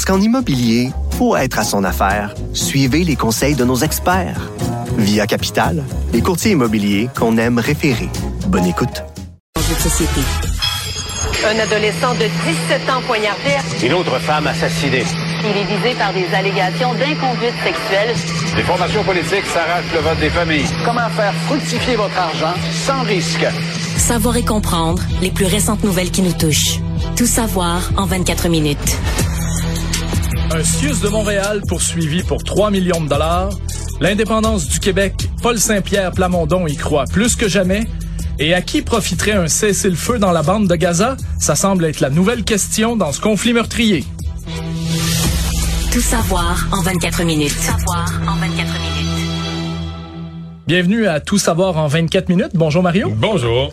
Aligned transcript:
Parce 0.00 0.16
qu'en 0.16 0.24
immobilier, 0.24 0.92
pour 1.18 1.36
être 1.36 1.58
à 1.58 1.62
son 1.62 1.84
affaire, 1.84 2.34
suivez 2.54 3.04
les 3.04 3.16
conseils 3.16 3.54
de 3.54 3.66
nos 3.66 3.76
experts. 3.76 4.50
Via 4.96 5.26
Capital, 5.26 5.84
les 6.14 6.22
courtiers 6.22 6.52
immobiliers 6.52 7.10
qu'on 7.14 7.36
aime 7.36 7.58
référer. 7.58 8.08
Bonne 8.46 8.64
écoute. 8.64 9.02
Un 11.44 11.58
adolescent 11.58 12.14
de 12.14 12.24
17 12.78 12.88
ans 12.88 13.02
poignardé. 13.06 13.50
Une 13.84 13.92
autre 13.92 14.18
femme 14.20 14.46
assassinée. 14.46 15.04
Il 15.44 15.54
est 15.58 15.76
visé 15.76 15.94
par 15.98 16.14
des 16.14 16.34
allégations 16.34 16.94
d'inconduite 16.94 17.52
sexuelle. 17.62 18.14
Les 18.56 18.62
formations 18.62 19.04
politiques 19.04 19.44
s'arrachent 19.52 19.92
le 19.92 20.00
vote 20.00 20.18
des 20.18 20.30
familles. 20.30 20.66
Comment 20.82 21.10
faire 21.10 21.34
fructifier 21.46 21.96
votre 21.96 22.16
argent 22.16 22.54
sans 22.86 23.02
risque? 23.02 23.44
Savoir 23.98 24.38
et 24.38 24.46
comprendre 24.46 25.02
les 25.20 25.30
plus 25.30 25.44
récentes 25.44 25.84
nouvelles 25.84 26.10
qui 26.10 26.22
nous 26.22 26.32
touchent. 26.32 26.80
Tout 27.16 27.26
savoir 27.26 27.90
en 27.98 28.06
24 28.06 28.48
minutes. 28.48 28.96
Un 30.52 30.64
CIUS 30.64 31.00
de 31.00 31.08
Montréal 31.08 31.62
poursuivi 31.68 32.24
pour 32.24 32.42
3 32.42 32.72
millions 32.72 33.00
de 33.00 33.08
dollars. 33.08 33.50
L'indépendance 34.00 34.66
du 34.66 34.80
Québec, 34.80 35.28
Paul 35.42 35.58
Saint-Pierre 35.58 36.10
Plamondon 36.10 36.66
y 36.66 36.74
croit 36.74 37.04
plus 37.04 37.36
que 37.36 37.48
jamais. 37.48 37.86
Et 38.40 38.52
à 38.52 38.60
qui 38.60 38.82
profiterait 38.82 39.32
un 39.32 39.46
cessez-le-feu 39.46 40.18
dans 40.18 40.32
la 40.32 40.42
bande 40.42 40.66
de 40.66 40.74
Gaza? 40.74 41.16
Ça 41.38 41.54
semble 41.54 41.84
être 41.84 42.00
la 42.00 42.10
nouvelle 42.10 42.42
question 42.42 42.96
dans 42.96 43.12
ce 43.12 43.20
conflit 43.20 43.52
meurtrier. 43.52 44.04
Tout 45.92 46.00
savoir 46.00 46.66
en 46.72 46.82
24 46.82 47.22
minutes. 47.22 47.54
Tout 47.54 47.60
savoir 47.60 48.06
en 48.26 48.36
24 48.36 48.56
minutes. 48.56 49.00
Bienvenue 50.66 51.06
à 51.06 51.20
Tout 51.20 51.38
savoir 51.38 51.76
en 51.76 51.86
24 51.86 52.28
minutes. 52.28 52.52
Bonjour 52.54 52.82
Mario. 52.82 53.12
Bonjour. 53.14 53.72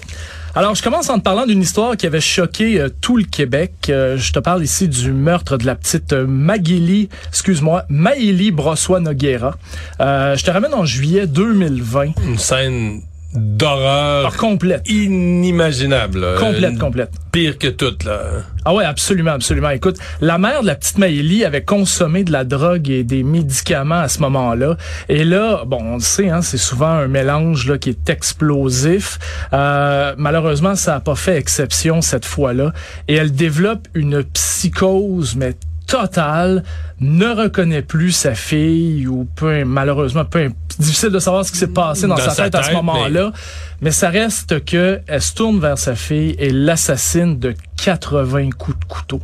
Alors, 0.58 0.74
je 0.74 0.82
commence 0.82 1.08
en 1.12 1.20
te 1.20 1.24
parlant 1.24 1.46
d'une 1.46 1.62
histoire 1.62 1.96
qui 1.96 2.08
avait 2.08 2.20
choqué 2.20 2.82
euh, 2.82 2.90
tout 2.90 3.16
le 3.16 3.26
Québec. 3.26 3.74
Euh, 3.90 4.18
je 4.18 4.34
te 4.34 4.40
parle 4.40 4.64
ici 4.64 4.88
du 4.88 5.14
meurtre 5.14 5.56
de 5.56 5.68
la 5.68 5.76
petite 5.76 6.14
euh, 6.14 6.26
Maguili, 6.26 7.10
excuse-moi, 7.28 7.84
Maïli 7.90 8.50
Brossois-Noguera. 8.50 9.56
Je 10.00 10.44
te 10.44 10.50
ramène 10.50 10.74
en 10.74 10.84
juillet 10.84 11.28
2020. 11.28 12.06
Une 12.24 12.40
scène 12.40 13.02
d'horreur 13.38 14.32
Ah, 14.34 14.38
complète. 14.38 14.88
inimaginable. 14.90 16.20
là. 16.20 16.36
Complète, 16.40 16.78
complète. 16.78 17.12
Pire 17.32 17.58
que 17.58 17.68
toute, 17.68 18.04
là. 18.04 18.20
Ah 18.66 18.74
ouais, 18.74 18.84
absolument, 18.84 19.32
absolument. 19.32 19.70
Écoute, 19.70 19.98
la 20.22 20.38
mère 20.38 20.62
de 20.62 20.68
la 20.68 20.76
petite 20.76 20.98
Maëlie 20.98 21.46
avait 21.46 21.64
consommé 21.64 22.24
de 22.24 22.32
la 22.32 22.44
drogue 22.44 22.90
et 22.90 23.04
des 23.04 23.24
médicaments 23.24 24.00
à 24.00 24.08
ce 24.08 24.20
moment-là. 24.20 24.76
Et 25.08 25.24
là, 25.24 25.64
bon, 25.66 25.80
on 25.82 25.94
le 25.96 26.00
sait, 26.02 26.30
hein, 26.30 26.42
c'est 26.42 26.58
souvent 26.58 26.88
un 26.90 27.08
mélange 27.08 27.68
là 27.70 27.78
qui 27.78 27.90
est 27.90 28.10
explosif. 28.10 29.20
Euh, 29.54 30.14
malheureusement, 30.18 30.76
ça 30.76 30.94
n'a 30.94 31.00
pas 31.00 31.16
fait 31.16 31.38
exception 31.38 32.02
cette 32.02 32.26
fois-là. 32.26 32.74
Et 33.08 33.16
elle 33.16 33.32
développe 33.32 33.88
une 33.94 34.24
psychose, 34.24 35.36
mais 35.36 35.54
totale, 35.88 36.64
ne 37.00 37.28
reconnaît 37.28 37.82
plus 37.82 38.12
sa 38.12 38.36
fille 38.36 39.08
ou 39.08 39.26
peu, 39.36 39.64
malheureusement, 39.64 40.26
peu, 40.26 40.52
difficile 40.78 41.10
de 41.10 41.20
savoir 41.20 41.46
ce 41.46 41.52
qui 41.52 41.58
s'est 41.58 41.68
passé 41.68 42.08
dans, 42.08 42.16
Dans 42.16 42.22
sa, 42.22 42.30
sa 42.32 42.44
tête, 42.44 42.56
à 42.56 42.64
ce 42.64 42.74
moment-là. 42.74 43.32
Mais 43.82 43.92
ça 43.92 44.10
reste 44.10 44.64
que 44.66 45.00
elle 45.08 45.22
se 45.22 45.34
tourne 45.34 45.60
vers 45.60 45.78
sa 45.78 45.96
fille 45.96 46.36
et 46.38 46.50
l'assassine 46.50 47.40
de 47.40 47.56
80 47.84 48.50
coups 48.52 48.80
de 48.80 48.86
couteau. 48.86 49.22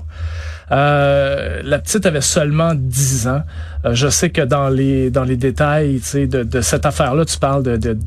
Euh, 0.71 1.61
la 1.63 1.79
petite 1.79 2.05
avait 2.05 2.21
seulement 2.21 2.73
10 2.73 3.27
ans. 3.27 3.43
Euh, 3.85 3.93
je 3.93 4.07
sais 4.07 4.29
que 4.29 4.41
dans 4.41 4.69
les 4.69 5.11
dans 5.11 5.23
les 5.23 5.35
détails 5.35 6.01
de, 6.13 6.25
de 6.25 6.61
cette 6.61 6.85
affaire-là, 6.85 7.25
tu 7.25 7.37
parles 7.37 7.63
de, 7.63 7.77
de 7.77 7.97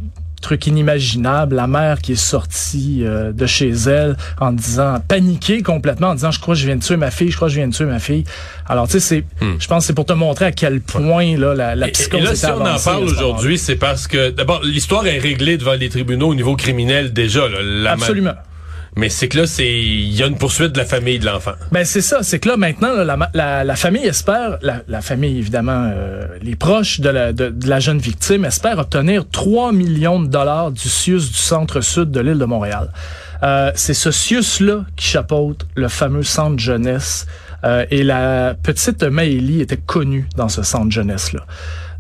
trucs 0.41 0.67
inimaginables. 0.67 1.57
La 1.57 1.67
mère 1.67 2.01
qui 2.01 2.13
est 2.13 2.17
sortie 2.17 3.01
euh, 3.03 3.33
de 3.33 3.47
chez 3.47 3.71
elle 3.71 4.17
en 4.41 4.53
disant, 4.53 5.01
paniquée 5.07 5.63
complètement, 5.63 6.09
en 6.09 6.15
disant, 6.15 6.31
je 6.31 6.41
crois 6.41 6.55
que 6.55 6.61
je 6.61 6.67
viens 6.67 6.77
de 6.77 6.83
tuer 6.83 6.97
ma 6.97 7.11
fille, 7.11 7.31
je 7.31 7.37
crois 7.37 7.49
que 7.49 7.55
je 7.55 7.59
viens 7.59 7.69
de 7.69 7.75
tuer 7.75 7.87
ma 7.87 7.99
fille. 7.99 8.25
Alors, 8.69 8.87
tu 8.87 8.93
sais, 8.93 9.01
c'est, 9.01 9.25
je 9.59 9.67
pense 9.67 9.85
que 9.85 9.87
c'est 9.87 9.95
pour 9.95 10.07
te 10.07 10.13
montrer 10.13 10.47
à 10.47 10.53
quel 10.53 10.81
point 10.81 11.37
là, 11.37 11.55
la, 11.55 11.75
la 11.75 11.87
Hmm. 11.87 11.89
Et, 11.89 11.93
psychose 11.93 12.21
et 12.21 12.25
là, 12.25 12.35
si 12.35 12.47
on 12.47 12.67
en 12.67 12.79
parle 12.79 13.05
aujourd'hui, 13.05 13.59
c'est 13.59 13.77
parce 13.77 14.07
que, 14.07 14.31
d'abord, 14.31 14.63
l'histoire 14.65 15.07
est 15.07 15.19
réglée 15.19 15.57
devant 15.57 15.75
les 15.75 15.89
tribunaux 15.89 16.29
au 16.29 16.35
niveau 16.35 16.57
criminel 16.57 17.13
déjà. 17.13 17.49
Là, 17.49 17.63
La 17.63 17.93
Absolument. 17.93 18.35
Mais 18.99 19.11
c'est 19.11 19.29
que 19.29 19.37
là, 19.37 19.47
c'est 19.47 19.71
il 19.71 20.15
y 20.15 20.23
a 20.23 20.27
une 20.27 20.39
poursuite 20.39 20.73
de 20.73 20.79
la 20.79 20.87
famille 20.87 21.19
de 21.19 21.27
l'enfant. 21.27 21.53
Ben 21.71 21.85
c'est 21.85 22.01
ça, 22.01 22.23
c'est 22.23 22.39
que 22.39 22.49
là 22.49 22.57
maintenant 22.57 22.95
là, 22.95 23.05
la, 23.05 23.31
la, 23.35 23.63
la 23.63 23.77
famille 23.77 24.07
espère, 24.07 24.59
la, 24.63 24.83
la 24.89 25.03
famille 25.03 25.39
évidemment, 25.39 25.91
euh, 25.95 26.27
les 26.41 26.57
proches 26.57 27.01
de 27.01 27.11
la, 27.11 27.33
de, 27.35 27.51
de 27.51 27.69
la 27.69 27.79
jeune 27.79 27.99
victime 27.99 28.47
espèrent 28.47 28.79
obtenir 28.79 29.29
3 29.31 29.73
millions 29.73 30.21
de 30.21 30.29
dollars 30.29 30.71
du 30.71 30.89
CIUS 30.89 31.29
du 31.29 31.35
centre-sud 31.35 32.11
de 32.11 32.21
l'île 32.21 32.39
de 32.39 32.47
Montréal. 32.47 32.91
Euh, 33.43 33.71
c'est 33.75 33.93
ce 33.93 34.11
CIUS-là 34.11 34.87
qui 34.97 35.07
chapeaute 35.09 35.67
le 35.75 35.89
fameux 35.89 36.23
centre 36.23 36.59
jeunesse 36.59 37.27
euh, 37.65 37.85
et 37.91 38.03
la 38.03 38.55
petite 38.55 39.03
Maëlie 39.03 39.61
était 39.61 39.77
connue 39.77 40.27
dans 40.37 40.49
ce 40.49 40.63
centre 40.63 40.91
jeunesse-là. 40.91 41.45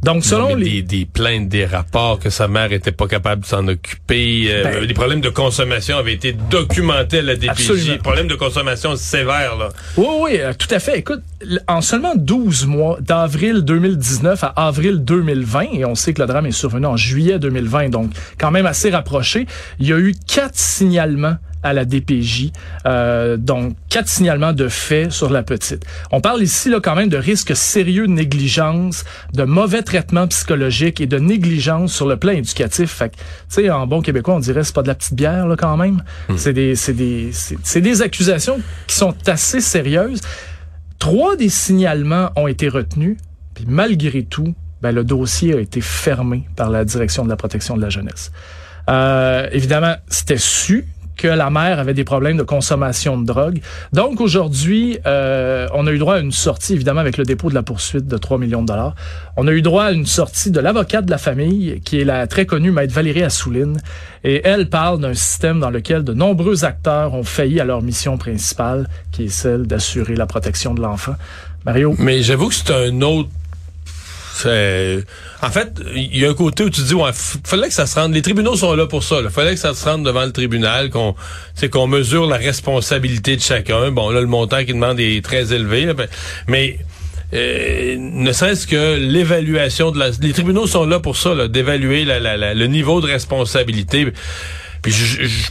Donc 0.02 0.24
selon 0.24 0.50
Non, 0.50 0.54
les... 0.56 0.82
des, 0.82 0.82
des 0.82 1.04
plaintes, 1.06 1.48
des 1.48 1.64
rapports 1.66 2.18
que 2.18 2.30
sa 2.30 2.48
mère 2.48 2.72
était 2.72 2.92
pas 2.92 3.06
capable 3.08 3.42
de 3.42 3.46
s'en 3.46 3.66
occuper, 3.66 4.46
euh, 4.48 4.62
Ben- 4.64 4.84
les 4.84 4.94
problèmes 4.94 5.20
de 5.20 5.28
consommation 5.30 5.96
avaient 5.98 6.12
été 6.14 6.32
documentés 6.32 7.18
à 7.18 7.22
la 7.22 7.34
DPJ, 7.36 7.48
Absolument. 7.50 7.98
problèmes 8.02 8.28
de 8.28 8.34
consommation 8.34 8.94
sévères 8.96 9.56
là. 9.56 9.68
Oui, 9.96 10.06
oui, 10.20 10.30
euh, 10.40 10.52
tout 10.56 10.72
à 10.72 10.78
fait. 10.78 10.98
Écoute, 10.98 11.22
en 11.68 11.80
seulement 11.80 12.14
12 12.14 12.66
mois, 12.66 12.98
d'avril 13.00 13.62
2019 13.62 14.44
à 14.44 14.48
avril 14.66 15.04
2020, 15.04 15.64
et 15.74 15.84
on 15.84 15.94
sait 15.94 16.12
que 16.14 16.20
le 16.22 16.28
drame 16.28 16.46
est 16.46 16.52
survenu 16.52 16.86
en 16.86 16.96
juillet 16.96 17.38
2020, 17.38 17.88
donc 17.90 18.10
quand 18.38 18.50
même 18.50 18.66
assez 18.66 18.90
rapproché, 18.90 19.46
il 19.80 19.88
y 19.88 19.92
a 19.92 19.98
eu 19.98 20.14
quatre 20.26 20.56
signalements 20.56 21.36
à 21.66 21.72
la 21.72 21.84
DPJ, 21.84 22.52
euh, 22.86 23.36
donc 23.36 23.74
quatre 23.88 24.08
signalements 24.08 24.52
de 24.52 24.68
faits 24.68 25.10
sur 25.10 25.30
la 25.30 25.42
petite. 25.42 25.84
On 26.12 26.20
parle 26.20 26.42
ici 26.42 26.70
là 26.70 26.78
quand 26.80 26.94
même 26.94 27.08
de 27.08 27.16
risques 27.16 27.56
sérieux 27.56 28.06
de 28.06 28.12
négligence, 28.12 29.04
de 29.34 29.42
mauvais 29.42 29.82
traitement 29.82 30.28
psychologique 30.28 31.00
et 31.00 31.06
de 31.06 31.18
négligence 31.18 31.92
sur 31.92 32.06
le 32.06 32.16
plan 32.16 32.32
éducatif. 32.32 32.90
Fait 32.92 33.08
que, 33.08 33.16
tu 33.16 33.22
sais, 33.48 33.70
en 33.70 33.88
bon 33.88 34.00
québécois, 34.00 34.34
on 34.34 34.38
dirait 34.38 34.62
c'est 34.62 34.74
pas 34.74 34.82
de 34.82 34.88
la 34.88 34.94
petite 34.94 35.14
bière 35.14 35.48
là 35.48 35.56
quand 35.56 35.76
même. 35.76 36.04
C'est 36.36 36.52
des, 36.52 36.76
c'est 36.76 36.92
des, 36.92 37.30
c'est 37.32 37.56
c'est 37.64 37.80
des 37.80 38.00
accusations 38.00 38.60
qui 38.86 38.94
sont 38.94 39.14
assez 39.26 39.60
sérieuses. 39.60 40.20
Trois 41.00 41.34
des 41.36 41.48
signalements 41.48 42.30
ont 42.36 42.46
été 42.46 42.68
retenus, 42.68 43.16
puis 43.54 43.64
malgré 43.66 44.22
tout, 44.22 44.54
ben, 44.82 44.92
le 44.92 45.02
dossier 45.02 45.54
a 45.54 45.58
été 45.58 45.80
fermé 45.80 46.46
par 46.54 46.70
la 46.70 46.84
direction 46.84 47.24
de 47.24 47.28
la 47.28 47.36
protection 47.36 47.76
de 47.76 47.82
la 47.82 47.90
jeunesse. 47.90 48.30
Euh, 48.88 49.48
évidemment, 49.50 49.96
c'était 50.08 50.38
su 50.38 50.86
que 51.16 51.28
la 51.28 51.50
mère 51.50 51.78
avait 51.78 51.94
des 51.94 52.04
problèmes 52.04 52.36
de 52.36 52.42
consommation 52.42 53.18
de 53.18 53.26
drogue. 53.26 53.60
Donc 53.92 54.20
aujourd'hui, 54.20 54.98
euh, 55.06 55.66
on 55.74 55.86
a 55.86 55.92
eu 55.92 55.98
droit 55.98 56.16
à 56.16 56.20
une 56.20 56.32
sortie, 56.32 56.74
évidemment, 56.74 57.00
avec 57.00 57.16
le 57.16 57.24
dépôt 57.24 57.48
de 57.48 57.54
la 57.54 57.62
poursuite 57.62 58.06
de 58.06 58.16
3 58.16 58.38
millions 58.38 58.62
de 58.62 58.68
dollars. 58.68 58.94
On 59.36 59.46
a 59.48 59.52
eu 59.52 59.62
droit 59.62 59.84
à 59.84 59.92
une 59.92 60.06
sortie 60.06 60.50
de 60.50 60.60
l'avocate 60.60 61.06
de 61.06 61.10
la 61.10 61.18
famille, 61.18 61.80
qui 61.84 62.00
est 62.00 62.04
la 62.04 62.26
très 62.26 62.46
connue 62.46 62.70
maître 62.70 62.94
Valérie 62.94 63.22
Assouline. 63.22 63.78
Et 64.24 64.42
elle 64.44 64.68
parle 64.68 65.00
d'un 65.00 65.14
système 65.14 65.60
dans 65.60 65.70
lequel 65.70 66.04
de 66.04 66.12
nombreux 66.12 66.64
acteurs 66.64 67.14
ont 67.14 67.24
failli 67.24 67.60
à 67.60 67.64
leur 67.64 67.82
mission 67.82 68.18
principale, 68.18 68.88
qui 69.12 69.24
est 69.24 69.28
celle 69.28 69.66
d'assurer 69.66 70.16
la 70.16 70.26
protection 70.26 70.74
de 70.74 70.82
l'enfant. 70.82 71.14
Mario? 71.64 71.94
Mais 71.98 72.22
j'avoue 72.22 72.48
que 72.48 72.54
c'est 72.54 72.70
un 72.72 73.00
autre. 73.02 73.28
En 74.44 75.50
fait, 75.50 75.72
il 75.94 76.16
y 76.18 76.24
a 76.26 76.30
un 76.30 76.34
côté 76.34 76.64
où 76.64 76.70
tu 76.70 76.82
dis, 76.82 76.94
ouais, 76.94 77.10
fallait 77.12 77.68
que 77.68 77.74
ça 77.74 77.86
se 77.86 77.98
rende. 77.98 78.12
Les 78.12 78.22
tribunaux 78.22 78.56
sont 78.56 78.74
là 78.74 78.86
pour 78.86 79.02
ça. 79.02 79.16
Il 79.22 79.30
fallait 79.30 79.54
que 79.54 79.60
ça 79.60 79.74
se 79.74 79.84
rende 79.84 80.04
devant 80.04 80.24
le 80.24 80.32
tribunal, 80.32 80.90
qu'on, 80.90 81.14
c'est 81.54 81.68
qu'on 81.70 81.86
mesure 81.86 82.26
la 82.26 82.36
responsabilité 82.36 83.36
de 83.36 83.40
chacun. 83.42 83.90
Bon, 83.90 84.10
là, 84.10 84.20
le 84.20 84.26
montant 84.26 84.64
qui 84.64 84.72
demande 84.72 85.00
est 85.00 85.24
très 85.24 85.52
élevé, 85.52 85.84
là, 85.86 85.94
ben, 85.94 86.08
mais 86.48 86.78
euh, 87.34 87.96
ne 87.98 88.32
serait-ce 88.32 88.66
que 88.66 88.96
l'évaluation 88.96 89.90
de 89.90 89.98
la. 89.98 90.10
Les 90.20 90.32
tribunaux 90.32 90.66
sont 90.66 90.86
là 90.86 91.00
pour 91.00 91.16
ça, 91.16 91.48
d'évaluer 91.48 92.04
la- 92.04 92.20
la- 92.20 92.36
la- 92.36 92.54
le 92.54 92.66
niveau 92.66 93.00
de 93.00 93.06
responsabilité. 93.06 94.06
Puis 94.82 94.92
je, 94.92 95.24
je- 95.24 95.48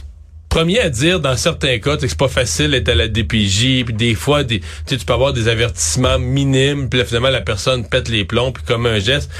premier 0.56 0.80
à 0.80 0.88
dire 0.88 1.20
dans 1.20 1.36
certains 1.36 1.78
cas 1.80 1.98
tu 1.98 2.04
que 2.04 2.08
c'est 2.08 2.16
pas 2.16 2.28
facile 2.28 2.70
d'être 2.70 2.88
à 2.88 2.94
la 2.94 3.08
DPJ 3.08 3.84
puis 3.84 3.92
des 3.92 4.14
fois 4.14 4.42
des, 4.42 4.62
tu 4.86 4.96
tu 4.96 5.04
peux 5.04 5.12
avoir 5.12 5.34
des 5.34 5.48
avertissements 5.48 6.18
minimes 6.18 6.88
puis 6.88 7.04
finalement 7.04 7.28
la 7.28 7.42
personne 7.42 7.86
pète 7.86 8.08
les 8.08 8.24
plombs 8.24 8.52
puis 8.52 8.64
comme 8.64 8.86
un 8.86 8.98
geste 8.98 9.30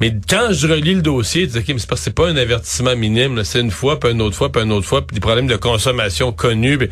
mais 0.00 0.14
quand 0.26 0.52
je 0.52 0.66
relis 0.66 0.94
le 0.94 1.02
dossier, 1.02 1.42
tu 1.42 1.52
dis, 1.52 1.58
OK, 1.58 1.68
mais 1.68 1.96
c'est 1.96 2.14
pas 2.14 2.28
un 2.28 2.36
avertissement 2.36 2.96
minime, 2.96 3.44
c'est 3.44 3.60
une 3.60 3.70
fois, 3.70 4.00
puis 4.00 4.10
une 4.10 4.22
autre 4.22 4.34
fois, 4.34 4.50
puis 4.50 4.60
une 4.62 4.72
autre 4.72 4.86
fois, 4.86 5.06
puis 5.06 5.14
des 5.14 5.20
problèmes 5.20 5.46
de 5.46 5.54
consommation 5.54 6.32
connus. 6.32 6.78
puis 6.78 6.88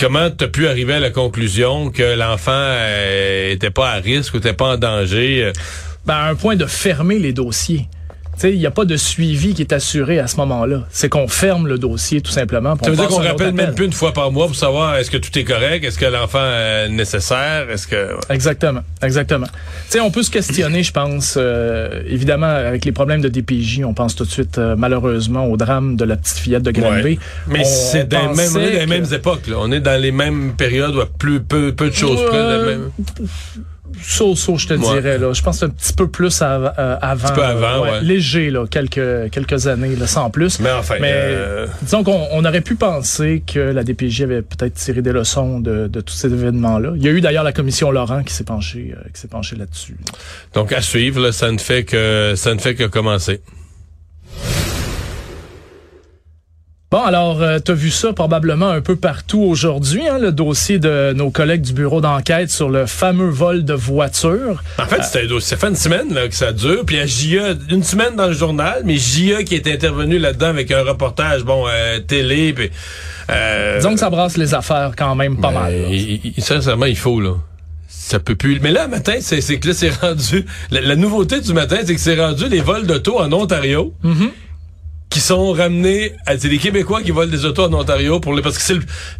comment 0.00 0.30
t'as 0.30 0.48
pu 0.48 0.66
arriver 0.66 0.94
à 0.94 1.00
la 1.00 1.10
conclusion 1.10 1.90
que 1.90 2.16
l'enfant 2.16 2.52
euh, 2.54 3.52
était 3.52 3.70
pas 3.70 3.90
à 3.90 3.96
risque 3.96 4.32
ou 4.32 4.38
était 4.38 4.54
pas 4.54 4.74
en 4.74 4.76
danger? 4.78 5.44
euh? 5.44 5.52
Ben, 6.06 6.14
à 6.14 6.28
un 6.28 6.36
point 6.36 6.56
de 6.56 6.66
fermer 6.66 7.18
les 7.18 7.32
dossiers. 7.32 7.86
Tu 8.34 8.40
sais, 8.40 8.52
il 8.52 8.58
n'y 8.58 8.66
a 8.66 8.70
pas 8.70 8.84
de 8.84 8.96
suivi 8.96 9.54
qui 9.54 9.62
est 9.62 9.72
assuré 9.72 10.18
à 10.18 10.26
ce 10.26 10.36
moment-là. 10.38 10.84
C'est 10.90 11.08
qu'on 11.08 11.28
ferme 11.28 11.66
le 11.68 11.78
dossier, 11.78 12.20
tout 12.20 12.30
simplement. 12.32 12.76
Ça 12.82 12.90
veut 12.90 12.96
dire 12.96 13.08
qu'on 13.08 13.22
rappelle 13.22 13.52
même 13.54 13.74
plus 13.74 13.86
une 13.86 13.92
fois 13.92 14.12
par 14.12 14.30
mois 14.32 14.46
pour 14.46 14.56
savoir 14.56 14.96
est-ce 14.96 15.10
que 15.10 15.16
tout 15.16 15.36
est 15.38 15.44
correct, 15.44 15.84
est-ce 15.84 15.98
que 15.98 16.04
l'enfant 16.06 16.44
est 16.44 16.88
nécessaire, 16.88 17.70
est-ce 17.70 17.86
que... 17.86 18.16
Exactement, 18.30 18.80
exactement. 19.02 19.46
Tu 19.46 19.52
sais, 19.90 20.00
on 20.00 20.10
peut 20.10 20.22
se 20.22 20.30
questionner, 20.30 20.82
je 20.82 20.92
pense, 20.92 21.34
euh, 21.36 22.02
évidemment, 22.08 22.46
avec 22.46 22.84
les 22.84 22.92
problèmes 22.92 23.20
de 23.20 23.28
DPJ, 23.28 23.82
on 23.84 23.94
pense 23.94 24.14
tout 24.16 24.24
de 24.24 24.30
suite, 24.30 24.58
euh, 24.58 24.74
malheureusement, 24.76 25.46
au 25.46 25.56
drame 25.56 25.96
de 25.96 26.04
la 26.04 26.16
petite 26.16 26.38
fillette 26.38 26.62
de 26.62 26.70
Granby. 26.70 27.02
Ouais. 27.02 27.18
Mais 27.46 27.64
c'est 27.64 28.08
dans, 28.08 28.30
les 28.30 28.36
mêmes- 28.36 28.50
on 28.54 28.58
est 28.58 28.60
dans 28.60 28.60
les 28.60 28.72
pensait 28.72 28.86
mêmes 28.86 29.08
que- 29.08 29.14
époques. 29.14 29.46
Là. 29.46 29.56
On 29.60 29.72
est 29.72 29.80
dans 29.80 30.00
les 30.00 30.12
mêmes 30.12 30.52
périodes 30.56 30.96
où 30.96 31.02
plus, 31.18 31.40
peu, 31.40 31.72
peu 31.72 31.88
de 31.90 31.94
choses 31.94 32.20
près. 32.26 32.38
Ouais. 32.40 32.58
la 32.58 32.64
même- 32.64 32.90
So, 34.02 34.34
so, 34.34 34.56
je 34.56 34.66
te 34.66 34.74
Ouais. 34.74 34.80
dirais, 34.94 35.18
là. 35.18 35.32
Je 35.32 35.42
pense 35.42 35.62
un 35.62 35.68
petit 35.68 35.92
peu 35.92 36.08
plus 36.08 36.42
av- 36.42 36.72
euh, 36.78 36.96
avant. 37.00 37.32
peu 37.34 37.44
avant, 37.44 37.82
ouais. 37.82 38.00
Léger, 38.02 38.50
là. 38.50 38.66
Quelques, 38.68 39.30
quelques 39.30 39.66
années, 39.66 39.94
là, 39.94 40.06
sans 40.06 40.30
plus. 40.30 40.58
Mais 40.58 40.72
enfin, 40.72 40.96
Mais 41.00 41.12
euh, 41.14 41.66
disons 41.82 42.02
qu'on 42.02 42.26
on 42.32 42.44
aurait 42.44 42.60
pu 42.62 42.74
penser 42.76 43.42
que 43.46 43.60
la 43.60 43.84
DPJ 43.84 44.22
avait 44.22 44.42
peut-être 44.42 44.74
tiré 44.74 45.00
des 45.02 45.12
leçons 45.12 45.60
de, 45.60 45.86
de 45.86 46.00
tous 46.00 46.14
ces 46.14 46.32
événements-là. 46.32 46.92
Il 46.96 47.04
y 47.04 47.08
a 47.08 47.12
eu 47.12 47.20
d'ailleurs 47.20 47.44
la 47.44 47.52
commission 47.52 47.90
Laurent 47.90 48.22
qui 48.24 48.32
s'est 48.32 48.42
penchée, 48.44 48.94
euh, 48.96 49.08
qui 49.12 49.20
s'est 49.20 49.28
penchée 49.28 49.54
là-dessus. 49.56 49.96
donc 50.54 50.72
à 50.72 50.80
suivre, 50.80 51.20
là, 51.20 51.30
ça 51.32 51.52
ne 51.52 51.58
fait 51.58 51.84
que 51.84 52.32
ça 52.36 52.54
ne 52.54 52.58
fait 52.60 52.74
que 52.74 52.84
commencer. 52.84 53.42
Bon, 56.94 57.02
alors, 57.02 57.42
euh, 57.42 57.58
tu 57.58 57.72
as 57.72 57.74
vu 57.74 57.90
ça 57.90 58.12
probablement 58.12 58.68
un 58.68 58.80
peu 58.80 58.94
partout 58.94 59.40
aujourd'hui, 59.40 60.06
hein, 60.06 60.18
le 60.20 60.30
dossier 60.30 60.78
de 60.78 61.12
nos 61.12 61.28
collègues 61.28 61.62
du 61.62 61.72
bureau 61.72 62.00
d'enquête 62.00 62.52
sur 62.52 62.70
le 62.70 62.86
fameux 62.86 63.30
vol 63.30 63.64
de 63.64 63.74
voiture. 63.74 64.62
En 64.78 64.86
fait, 64.86 65.02
c'était 65.02 65.26
ça 65.40 65.56
fait 65.56 65.66
une 65.66 65.74
semaine 65.74 66.14
là, 66.14 66.28
que 66.28 66.36
ça 66.36 66.52
dure. 66.52 66.84
Puis 66.86 67.00
à 67.00 67.04
JA, 67.04 67.54
une 67.68 67.82
semaine 67.82 68.14
dans 68.14 68.28
le 68.28 68.32
journal, 68.32 68.82
mais 68.84 68.96
JA 68.96 69.42
qui 69.42 69.56
est 69.56 69.66
intervenu 69.66 70.20
là-dedans 70.20 70.46
avec 70.46 70.70
un 70.70 70.84
reportage, 70.84 71.42
bon, 71.42 71.64
euh, 71.66 71.98
télé. 71.98 72.52
Puis, 72.52 72.70
euh, 73.28 73.78
Disons 73.78 73.94
que 73.94 73.98
ça 73.98 74.08
brasse 74.08 74.36
les 74.36 74.54
affaires 74.54 74.92
quand 74.96 75.16
même 75.16 75.40
pas 75.40 75.50
ben, 75.50 75.62
mal. 75.62 75.72
il- 75.90 76.20
il- 76.36 76.44
sincèrement, 76.44 76.86
il 76.86 76.96
faut 76.96 77.20
là. 77.20 77.32
Ça 77.88 78.20
peut 78.20 78.36
plus. 78.36 78.60
Mais 78.60 78.70
là, 78.70 78.86
matin, 78.86 79.14
c'est 79.18 79.40
que 79.58 79.66
là, 79.66 79.74
c'est 79.74 79.90
rendu. 80.00 80.46
La, 80.70 80.80
la 80.80 80.94
nouveauté 80.94 81.40
du 81.40 81.54
matin, 81.54 81.78
c'est 81.84 81.96
que 81.96 82.00
c'est 82.00 82.20
rendu 82.20 82.48
les 82.48 82.60
vols 82.60 82.86
d'auto 82.86 83.18
en 83.18 83.32
Ontario. 83.32 83.92
Mm-hmm. 84.04 84.30
Qui 85.10 85.20
sont 85.20 85.52
ramenés, 85.52 86.12
à- 86.26 86.36
c'est 86.36 86.48
les 86.48 86.58
Québécois 86.58 87.00
qui 87.00 87.12
volent 87.12 87.30
des 87.30 87.44
autos 87.44 87.66
en 87.66 87.72
Ontario 87.72 88.18
pour 88.18 88.34
les, 88.34 88.42
parce 88.42 88.58
que 88.58 88.64
c'est 88.64 88.74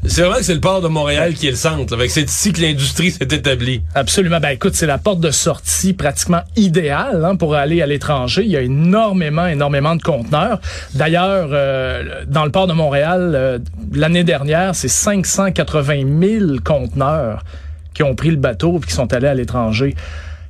c'est 0.05 0.23
vraiment 0.23 0.39
que 0.39 0.43
c'est 0.43 0.55
le 0.55 0.61
port 0.61 0.81
de 0.83 0.89
Montréal 0.89 1.35
qui 1.35 1.47
est 1.47 1.51
le 1.53 1.57
centre. 1.57 1.97
que 1.97 2.09
c'est 2.09 2.23
ici 2.29 2.53
que 2.53 2.61
l'industrie 2.63 3.13
s'est 3.13 3.23
établie. 3.31 3.81
Absolument. 3.95 4.41
Ben 4.41 4.49
écoute, 4.49 4.75
c'est 4.75 4.89
la 4.89 4.99
porte 4.99 5.21
de 5.21 5.31
sortie 5.31 5.93
pratiquement 5.93 6.41
idéale 6.57 7.25
hein, 7.25 7.37
pour 7.37 7.55
aller 7.55 7.81
à 7.81 7.87
l'étranger. 7.87 8.43
Il 8.45 8.51
y 8.51 8.57
a 8.57 8.63
énormément, 8.63 9.47
énormément 9.47 9.95
de 9.95 10.03
conteneurs. 10.03 10.61
D'ailleurs, 10.95 11.51
euh, 11.53 12.25
dans 12.27 12.45
le 12.45 12.51
port 12.51 12.67
de 12.67 12.73
Montréal, 12.73 13.33
euh, 13.37 13.59
l'année 13.93 14.25
dernière, 14.25 14.75
c'est 14.75 14.89
580 14.89 16.03
000 16.21 16.45
conteneurs 16.65 17.45
qui 17.95 18.03
ont 18.03 18.17
pris 18.17 18.31
le 18.31 18.37
bateau 18.37 18.79
et 18.79 18.87
qui 18.87 18.93
sont 18.93 19.13
allés 19.13 19.29
à 19.29 19.35
l'étranger. 19.35 19.95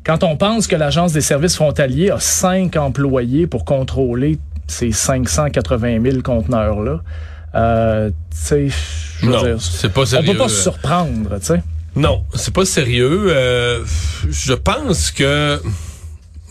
Quand 0.06 0.22
on 0.24 0.38
pense 0.38 0.66
que 0.66 0.76
l'Agence 0.76 1.12
des 1.12 1.20
services 1.20 1.56
frontaliers 1.56 2.10
a 2.10 2.18
cinq 2.18 2.76
employés 2.76 3.46
pour 3.46 3.66
contrôler 3.66 4.38
ces 4.66 4.92
580 4.92 6.02
000 6.02 6.22
conteneurs-là, 6.22 7.00
euh, 7.54 8.10
tu 8.10 8.14
sais, 8.36 8.68
je 9.20 9.26
veux 9.26 9.32
Non, 9.32 9.42
dire, 9.42 9.56
c'est 9.60 9.92
pas 9.92 10.02
on 10.02 10.06
sérieux. 10.06 10.32
peut 10.32 10.38
pas 10.38 10.48
se 10.48 10.62
surprendre, 10.62 11.38
tu 11.38 11.46
sais. 11.46 11.62
Non, 11.96 12.24
c'est 12.34 12.52
pas 12.52 12.64
sérieux. 12.64 13.26
Euh, 13.28 13.84
je 14.28 14.52
pense 14.54 15.10
que 15.12 15.60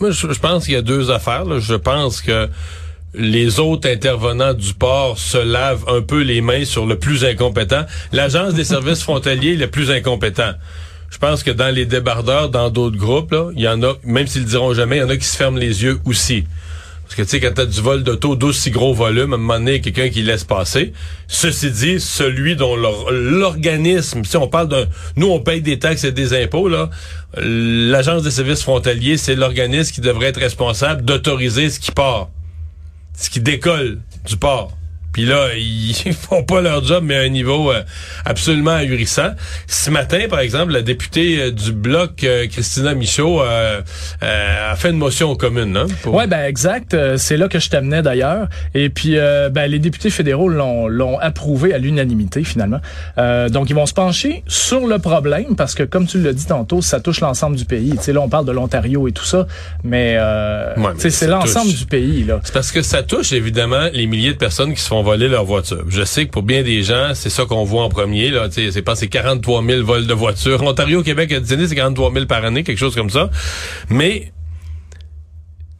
moi, 0.00 0.10
je, 0.10 0.32
je 0.32 0.38
pense 0.40 0.64
qu'il 0.64 0.74
y 0.74 0.76
a 0.78 0.82
deux 0.82 1.10
affaires. 1.10 1.44
là. 1.44 1.58
Je 1.60 1.74
pense 1.74 2.22
que 2.22 2.48
les 3.12 3.60
autres 3.60 3.88
intervenants 3.88 4.54
du 4.54 4.72
port 4.74 5.18
se 5.18 5.36
lavent 5.38 5.84
un 5.88 6.00
peu 6.00 6.22
les 6.22 6.40
mains 6.40 6.64
sur 6.64 6.86
le 6.86 6.98
plus 6.98 7.24
incompétent. 7.24 7.84
L'agence 8.12 8.54
des 8.54 8.64
services 8.64 9.02
frontaliers 9.04 9.52
est 9.52 9.56
le 9.56 9.68
plus 9.68 9.90
incompétent. 9.90 10.52
Je 11.10 11.18
pense 11.18 11.42
que 11.44 11.50
dans 11.52 11.72
les 11.72 11.84
débardeurs, 11.86 12.48
dans 12.48 12.70
d'autres 12.70 12.96
groupes, 12.96 13.30
là, 13.32 13.50
il 13.54 13.60
y 13.62 13.68
en 13.68 13.82
a, 13.84 13.92
même 14.02 14.26
s'ils 14.26 14.42
le 14.42 14.48
diront 14.48 14.72
jamais, 14.74 14.96
il 14.96 15.00
y 15.00 15.04
en 15.04 15.10
a 15.10 15.16
qui 15.16 15.26
se 15.26 15.36
ferment 15.36 15.58
les 15.58 15.82
yeux 15.84 16.00
aussi. 16.06 16.44
Parce 17.04 17.16
que 17.16 17.22
tu 17.22 17.28
sais, 17.28 17.40
quand 17.40 17.52
t'as 17.54 17.66
du 17.66 17.80
vol 17.80 18.02
d'auto 18.02 18.34
d'aussi 18.34 18.70
gros 18.70 18.94
volume, 18.94 19.32
à 19.32 19.36
un 19.36 19.38
moment 19.38 19.58
donné, 19.58 19.80
quelqu'un 19.80 20.08
qui 20.08 20.22
laisse 20.22 20.42
passer. 20.44 20.92
Ceci 21.28 21.70
dit, 21.70 22.00
celui 22.00 22.56
dont 22.56 22.74
l'or- 22.76 23.10
l'organisme, 23.12 24.24
si 24.24 24.36
on 24.36 24.48
parle 24.48 24.68
d'un, 24.68 24.86
nous 25.16 25.28
on 25.28 25.38
paye 25.40 25.60
des 25.60 25.78
taxes 25.78 26.04
et 26.04 26.12
des 26.12 26.32
impôts 26.42 26.68
là, 26.68 26.90
l'agence 27.36 28.22
des 28.22 28.30
services 28.30 28.62
frontaliers, 28.62 29.16
c'est 29.18 29.34
l'organisme 29.34 29.92
qui 29.92 30.00
devrait 30.00 30.28
être 30.28 30.40
responsable 30.40 31.04
d'autoriser 31.04 31.68
ce 31.70 31.78
qui 31.78 31.90
part, 31.92 32.30
ce 33.16 33.28
qui 33.30 33.40
décolle 33.40 34.00
du 34.26 34.36
port. 34.36 34.72
Puis 35.14 35.24
là, 35.24 35.48
ils 35.56 36.12
font 36.12 36.42
pas 36.42 36.60
leur 36.60 36.84
job, 36.84 37.04
mais 37.06 37.16
à 37.16 37.20
un 37.20 37.28
niveau 37.30 37.72
euh, 37.72 37.82
absolument 38.26 38.72
ahurissant. 38.72 39.30
Ce 39.66 39.90
matin, 39.90 40.20
par 40.28 40.40
exemple, 40.40 40.72
la 40.72 40.82
députée 40.82 41.40
euh, 41.40 41.50
du 41.50 41.72
Bloc, 41.72 42.22
euh, 42.24 42.46
Christina 42.48 42.94
Michaud, 42.94 43.40
euh, 43.40 43.80
euh, 44.22 44.72
a 44.72 44.76
fait 44.76 44.90
une 44.90 44.98
motion 44.98 45.30
aux 45.30 45.36
communes. 45.36 45.76
Hein, 45.76 45.86
pour- 46.02 46.14
Ouais, 46.14 46.26
ben 46.26 46.44
exact. 46.44 46.96
C'est 47.16 47.36
là 47.38 47.48
que 47.48 47.58
je 47.58 47.70
t'amenais 47.70 48.02
d'ailleurs. 48.02 48.48
Et 48.74 48.90
puis, 48.90 49.16
euh, 49.16 49.48
ben, 49.48 49.70
les 49.70 49.78
députés 49.78 50.10
fédéraux 50.10 50.48
l'ont 50.48 50.88
l'ont 50.88 51.18
approuvé 51.18 51.72
à 51.72 51.78
l'unanimité 51.78 52.44
finalement. 52.44 52.80
Euh, 53.18 53.48
donc, 53.48 53.70
ils 53.70 53.74
vont 53.74 53.86
se 53.86 53.94
pencher 53.94 54.42
sur 54.48 54.86
le 54.86 54.98
problème 54.98 55.54
parce 55.56 55.74
que, 55.74 55.84
comme 55.84 56.06
tu 56.06 56.20
l'as 56.20 56.32
dit 56.32 56.46
tantôt, 56.46 56.82
ça 56.82 56.98
touche 57.00 57.20
l'ensemble 57.20 57.56
du 57.56 57.64
pays. 57.64 57.90
Tu 57.96 58.02
sais, 58.02 58.12
là, 58.12 58.20
on 58.20 58.28
parle 58.28 58.46
de 58.46 58.52
l'Ontario 58.52 59.06
et 59.08 59.12
tout 59.12 59.24
ça, 59.24 59.46
mais, 59.84 60.16
euh, 60.18 60.74
Ouais, 60.76 60.90
c'est 60.98 61.26
l'ensemble 61.28 61.72
du 61.72 61.86
pays 61.86 62.24
là. 62.24 62.40
C'est 62.42 62.52
parce 62.52 62.72
que 62.72 62.82
ça 62.82 63.02
touche 63.04 63.32
évidemment 63.32 63.88
les 63.92 64.06
milliers 64.06 64.32
de 64.32 64.38
personnes 64.38 64.74
qui 64.74 64.80
se 64.80 64.88
font 64.88 65.03
voler 65.04 65.28
leur 65.28 65.44
voiture. 65.44 65.84
Je 65.88 66.02
sais 66.02 66.26
que 66.26 66.30
pour 66.30 66.42
bien 66.42 66.62
des 66.62 66.82
gens, 66.82 67.12
c'est 67.14 67.30
ça 67.30 67.44
qu'on 67.44 67.64
voit 67.64 67.84
en 67.84 67.88
premier. 67.88 68.30
Là, 68.30 68.48
c'est 68.50 68.82
pas 68.82 68.96
c'est 68.96 69.08
43 69.08 69.64
000 69.64 69.84
vols 69.84 70.06
de 70.06 70.14
voitures. 70.14 70.62
Ontario, 70.62 71.02
Québec, 71.02 71.30
à 71.32 71.40
Disney, 71.40 71.68
c'est 71.68 71.76
43 71.76 72.12
000 72.12 72.26
par 72.26 72.44
année, 72.44 72.64
quelque 72.64 72.78
chose 72.78 72.96
comme 72.96 73.10
ça. 73.10 73.30
Mais 73.88 74.32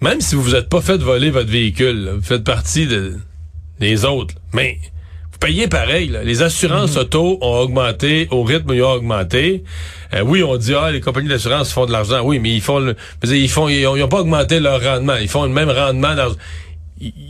même 0.00 0.20
si 0.20 0.34
vous 0.34 0.42
vous 0.42 0.54
êtes 0.54 0.68
pas 0.68 0.80
fait 0.80 0.98
voler 0.98 1.30
votre 1.30 1.50
véhicule, 1.50 2.04
là, 2.04 2.12
vous 2.14 2.22
faites 2.22 2.44
partie 2.44 2.86
de, 2.86 3.16
des 3.80 4.04
autres. 4.04 4.34
Mais 4.52 4.78
vous 5.32 5.38
payez 5.38 5.66
pareil. 5.66 6.08
là. 6.08 6.22
Les 6.22 6.42
assurances 6.42 6.96
auto 6.96 7.38
ont 7.40 7.58
augmenté 7.58 8.28
au 8.30 8.42
rythme 8.42 8.70
où 8.70 8.74
ils 8.74 8.82
ont 8.82 8.92
augmenté. 8.92 9.64
Euh, 10.12 10.22
oui, 10.22 10.42
on 10.42 10.56
dit 10.56 10.74
ah 10.74 10.92
les 10.92 11.00
compagnies 11.00 11.28
d'assurance 11.28 11.72
font 11.72 11.86
de 11.86 11.92
l'argent. 11.92 12.22
Oui, 12.22 12.38
mais 12.38 12.50
ils 12.50 12.60
font 12.60 12.78
le, 12.78 12.94
ils 13.24 13.48
font 13.48 13.68
ils 13.68 13.86
ont, 13.86 13.96
ils 13.96 14.02
ont 14.02 14.08
pas 14.08 14.20
augmenté 14.20 14.60
leur 14.60 14.82
rendement. 14.82 15.16
Ils 15.16 15.28
font 15.28 15.44
le 15.44 15.50
même 15.50 15.70
rendement. 15.70 16.14
Dans, 16.14 16.34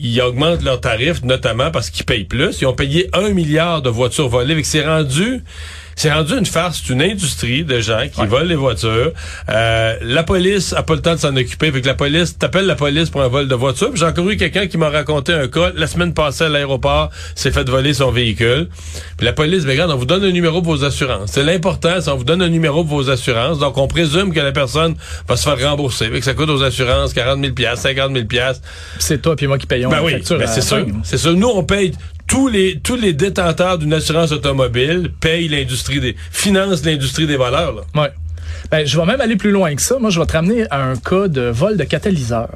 ils, 0.00 0.21
augmentent 0.21 0.62
leurs 0.62 0.81
tarifs 0.81 1.23
notamment 1.23 1.71
parce 1.71 1.90
qu'ils 1.90 2.04
payent 2.04 2.25
plus. 2.25 2.61
Ils 2.61 2.66
ont 2.66 2.75
payé 2.75 3.09
un 3.12 3.31
milliard 3.31 3.83
de 3.83 3.90
voitures 3.90 4.28
volées. 4.28 4.54
Fait 4.54 4.62
que 4.62 4.69
c'est 4.69 4.87
rendu 4.87 5.43
c'est 5.97 6.13
rendu 6.13 6.37
une 6.37 6.47
farce, 6.47 6.83
c'est 6.85 6.93
une 6.93 7.03
industrie 7.03 7.65
de 7.65 7.81
gens 7.81 8.03
qui 8.13 8.27
volent 8.27 8.45
les 8.45 8.55
voitures. 8.55 9.13
Euh, 9.49 9.97
la 10.03 10.23
police 10.23 10.73
a 10.73 10.83
pas 10.83 10.95
le 10.95 11.01
temps 11.03 11.15
de 11.15 11.21
s'en 11.21 11.37
occuper. 11.37 11.71
Fait 11.73 11.81
que 11.81 11.87
la 11.87 11.95
police, 11.95 12.37
t'appelles 12.39 12.67
la 12.67 12.75
police 12.75 13.11
pour 13.11 13.23
un 13.23 13.29
vol 13.29 13.49
de 13.49 13.55
voiture. 13.55 13.91
J'ai 13.95 14.05
encore 14.05 14.29
eu 14.31 14.37
quelqu'un 14.37 14.67
qui 14.67 14.79
m'a 14.79 14.91
raconté 14.91 15.33
un 15.33 15.49
cas. 15.49 15.71
La 15.75 15.87
semaine 15.87 16.15
passée 16.15 16.45
à 16.45 16.49
l'aéroport, 16.49 17.11
s'est 17.35 17.51
fait 17.51 17.69
voler 17.69 17.95
son 17.95 18.11
véhicule. 18.11 18.69
Puis 19.17 19.27
la 19.27 19.33
police, 19.33 19.65
ben 19.65 19.73
regarde, 19.73 19.91
on 19.91 19.97
vous 19.97 20.07
donne 20.07 20.25
un 20.25 20.31
numéro 20.33 20.61
de 20.61 20.67
vos 20.67 20.85
assurances. 20.85 21.31
C'est 21.33 21.45
l'important, 21.45 22.01
c'est 22.01 22.11
on 22.11 22.17
vous 22.17 22.25
donne 22.25 22.43
un 22.43 22.49
numéro 22.49 22.83
de 22.83 22.89
vos 22.89 23.11
assurances. 23.11 23.59
Donc 23.59 23.79
on 23.79 23.89
présume 23.89 24.33
que 24.33 24.41
la 24.41 24.53
personne 24.53 24.95
va 25.29 25.37
se 25.37 25.49
faire 25.49 25.71
rembourser. 25.71 26.09
Fait 26.11 26.19
que 26.19 26.25
ça 26.25 26.35
coûte 26.35 26.51
aux 26.51 26.63
assurances 26.63 27.13
40 27.13 27.41
000 27.41 27.55
50 27.77 28.13
000 28.13 28.27
C'est 28.99 29.23
toi 29.23 29.37
puis 29.37 29.47
moi 29.47 29.59
qui 29.59 29.67
payons 29.67 29.89
ben 29.91 29.97
la 29.97 30.03
oui, 30.05 30.13
facture. 30.13 30.39
ben 30.39 30.47
c'est 30.47 30.63
fin. 30.63 30.85
C'est 31.03 31.19
ça. 31.19 31.33
Nous, 31.33 31.49
on 31.49 31.65
paye 31.65 31.93
tous 32.26 32.49
les 32.49 32.81
tous 32.81 32.97
les 32.97 33.12
détenteurs 33.12 33.78
d'une 33.78 33.93
assurance 33.93 34.33
automobile 34.33 35.11
payent 35.21 35.49
l'industrie 35.49 36.00
des 36.00 36.16
financent 36.31 36.85
l'industrie 36.85 37.26
des 37.26 37.37
valeurs. 37.37 37.75
Là. 37.75 38.02
Ouais. 38.02 38.11
Ben, 38.71 38.87
je 38.87 38.99
vais 38.99 39.07
même 39.07 39.21
aller 39.21 39.37
plus 39.37 39.50
loin 39.50 39.75
que 39.75 39.83
ça. 39.83 39.99
Moi, 39.99 40.11
je 40.11 40.19
vais 40.19 40.26
te 40.26 40.33
ramener 40.33 40.64
à 40.71 40.83
un 40.83 40.97
cas 40.97 41.28
de 41.28 41.43
vol 41.43 41.76
de 41.76 41.85
catalyseur. 41.85 42.49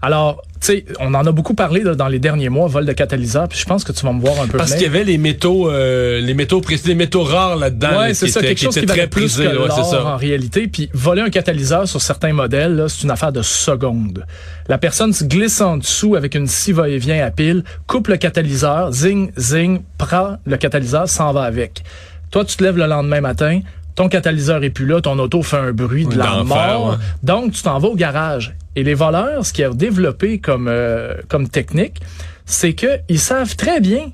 Alors, 0.00 0.42
tu 0.60 0.66
sais, 0.66 0.84
on 1.00 1.14
en 1.14 1.26
a 1.26 1.32
beaucoup 1.32 1.54
parlé 1.54 1.82
là, 1.82 1.94
dans 1.94 2.08
les 2.08 2.18
derniers 2.18 2.48
mois, 2.48 2.66
vol 2.68 2.84
de 2.84 2.92
catalyseur, 2.92 3.48
puis 3.48 3.58
je 3.58 3.64
pense 3.64 3.84
que 3.84 3.92
tu 3.92 4.04
vas 4.04 4.12
me 4.12 4.20
voir 4.20 4.40
un 4.40 4.46
peu 4.46 4.58
Parce 4.58 4.72
qu'il 4.72 4.82
y 4.82 4.86
avait 4.86 5.04
les 5.04 5.18
métaux 5.18 5.70
euh, 5.70 6.20
les 6.20 6.34
métaux 6.34 6.60
précis, 6.60 6.88
les 6.88 6.94
métaux 6.94 7.22
rares 7.22 7.56
là-dedans 7.56 7.90
là, 7.90 7.98
Ouais, 8.00 8.14
c'est 8.14 8.28
ça, 8.28 8.40
quelque 8.40 8.58
qui 8.58 8.64
chose 8.64 8.74
qui 8.74 8.86
valait 8.86 9.02
très 9.02 9.08
plus 9.08 9.36
que 9.36 9.42
là, 9.42 9.50
ouais, 9.50 9.68
c'est 9.70 9.76
l'or 9.76 9.90
ça. 9.90 10.04
en 10.04 10.16
réalité. 10.16 10.66
Puis 10.68 10.88
voler 10.92 11.22
un 11.22 11.30
catalyseur 11.30 11.86
sur 11.88 12.00
certains 12.00 12.32
modèles, 12.32 12.86
c'est 12.88 13.02
une 13.04 13.10
affaire 13.10 13.32
de 13.32 13.42
secondes. 13.42 14.24
La 14.68 14.78
personne 14.78 15.12
se 15.12 15.24
glisse 15.24 15.60
en 15.60 15.76
dessous 15.78 16.14
avec 16.16 16.34
une 16.34 16.46
scie 16.46 16.72
va-et-vient 16.72 17.24
à 17.24 17.30
pile, 17.30 17.64
coupe 17.86 18.08
le 18.08 18.16
catalyseur, 18.16 18.92
zing, 18.92 19.30
zing, 19.38 19.80
prend 19.96 20.38
le 20.44 20.56
catalyseur, 20.56 21.08
s'en 21.08 21.32
va 21.32 21.42
avec. 21.42 21.82
Toi, 22.30 22.44
tu 22.44 22.56
te 22.56 22.62
lèves 22.64 22.76
le 22.76 22.86
lendemain 22.86 23.20
matin, 23.22 23.60
ton 23.98 24.08
catalyseur 24.08 24.62
est 24.62 24.70
plus 24.70 24.86
là, 24.86 25.00
ton 25.00 25.18
auto 25.18 25.42
fait 25.42 25.56
un 25.56 25.72
bruit 25.72 26.06
de 26.06 26.16
la 26.16 26.44
mort. 26.44 26.90
ouais. 26.90 26.96
Donc, 27.24 27.50
tu 27.50 27.62
t'en 27.62 27.80
vas 27.80 27.88
au 27.88 27.96
garage. 27.96 28.54
Et 28.76 28.84
les 28.84 28.94
voleurs, 28.94 29.44
ce 29.44 29.52
qu'ils 29.52 29.66
ont 29.66 29.74
développé 29.74 30.38
comme, 30.38 30.68
euh, 30.68 31.14
comme 31.26 31.48
technique, 31.48 32.00
c'est 32.46 32.74
qu'ils 32.74 33.18
savent 33.18 33.56
très 33.56 33.80
bien 33.80 34.12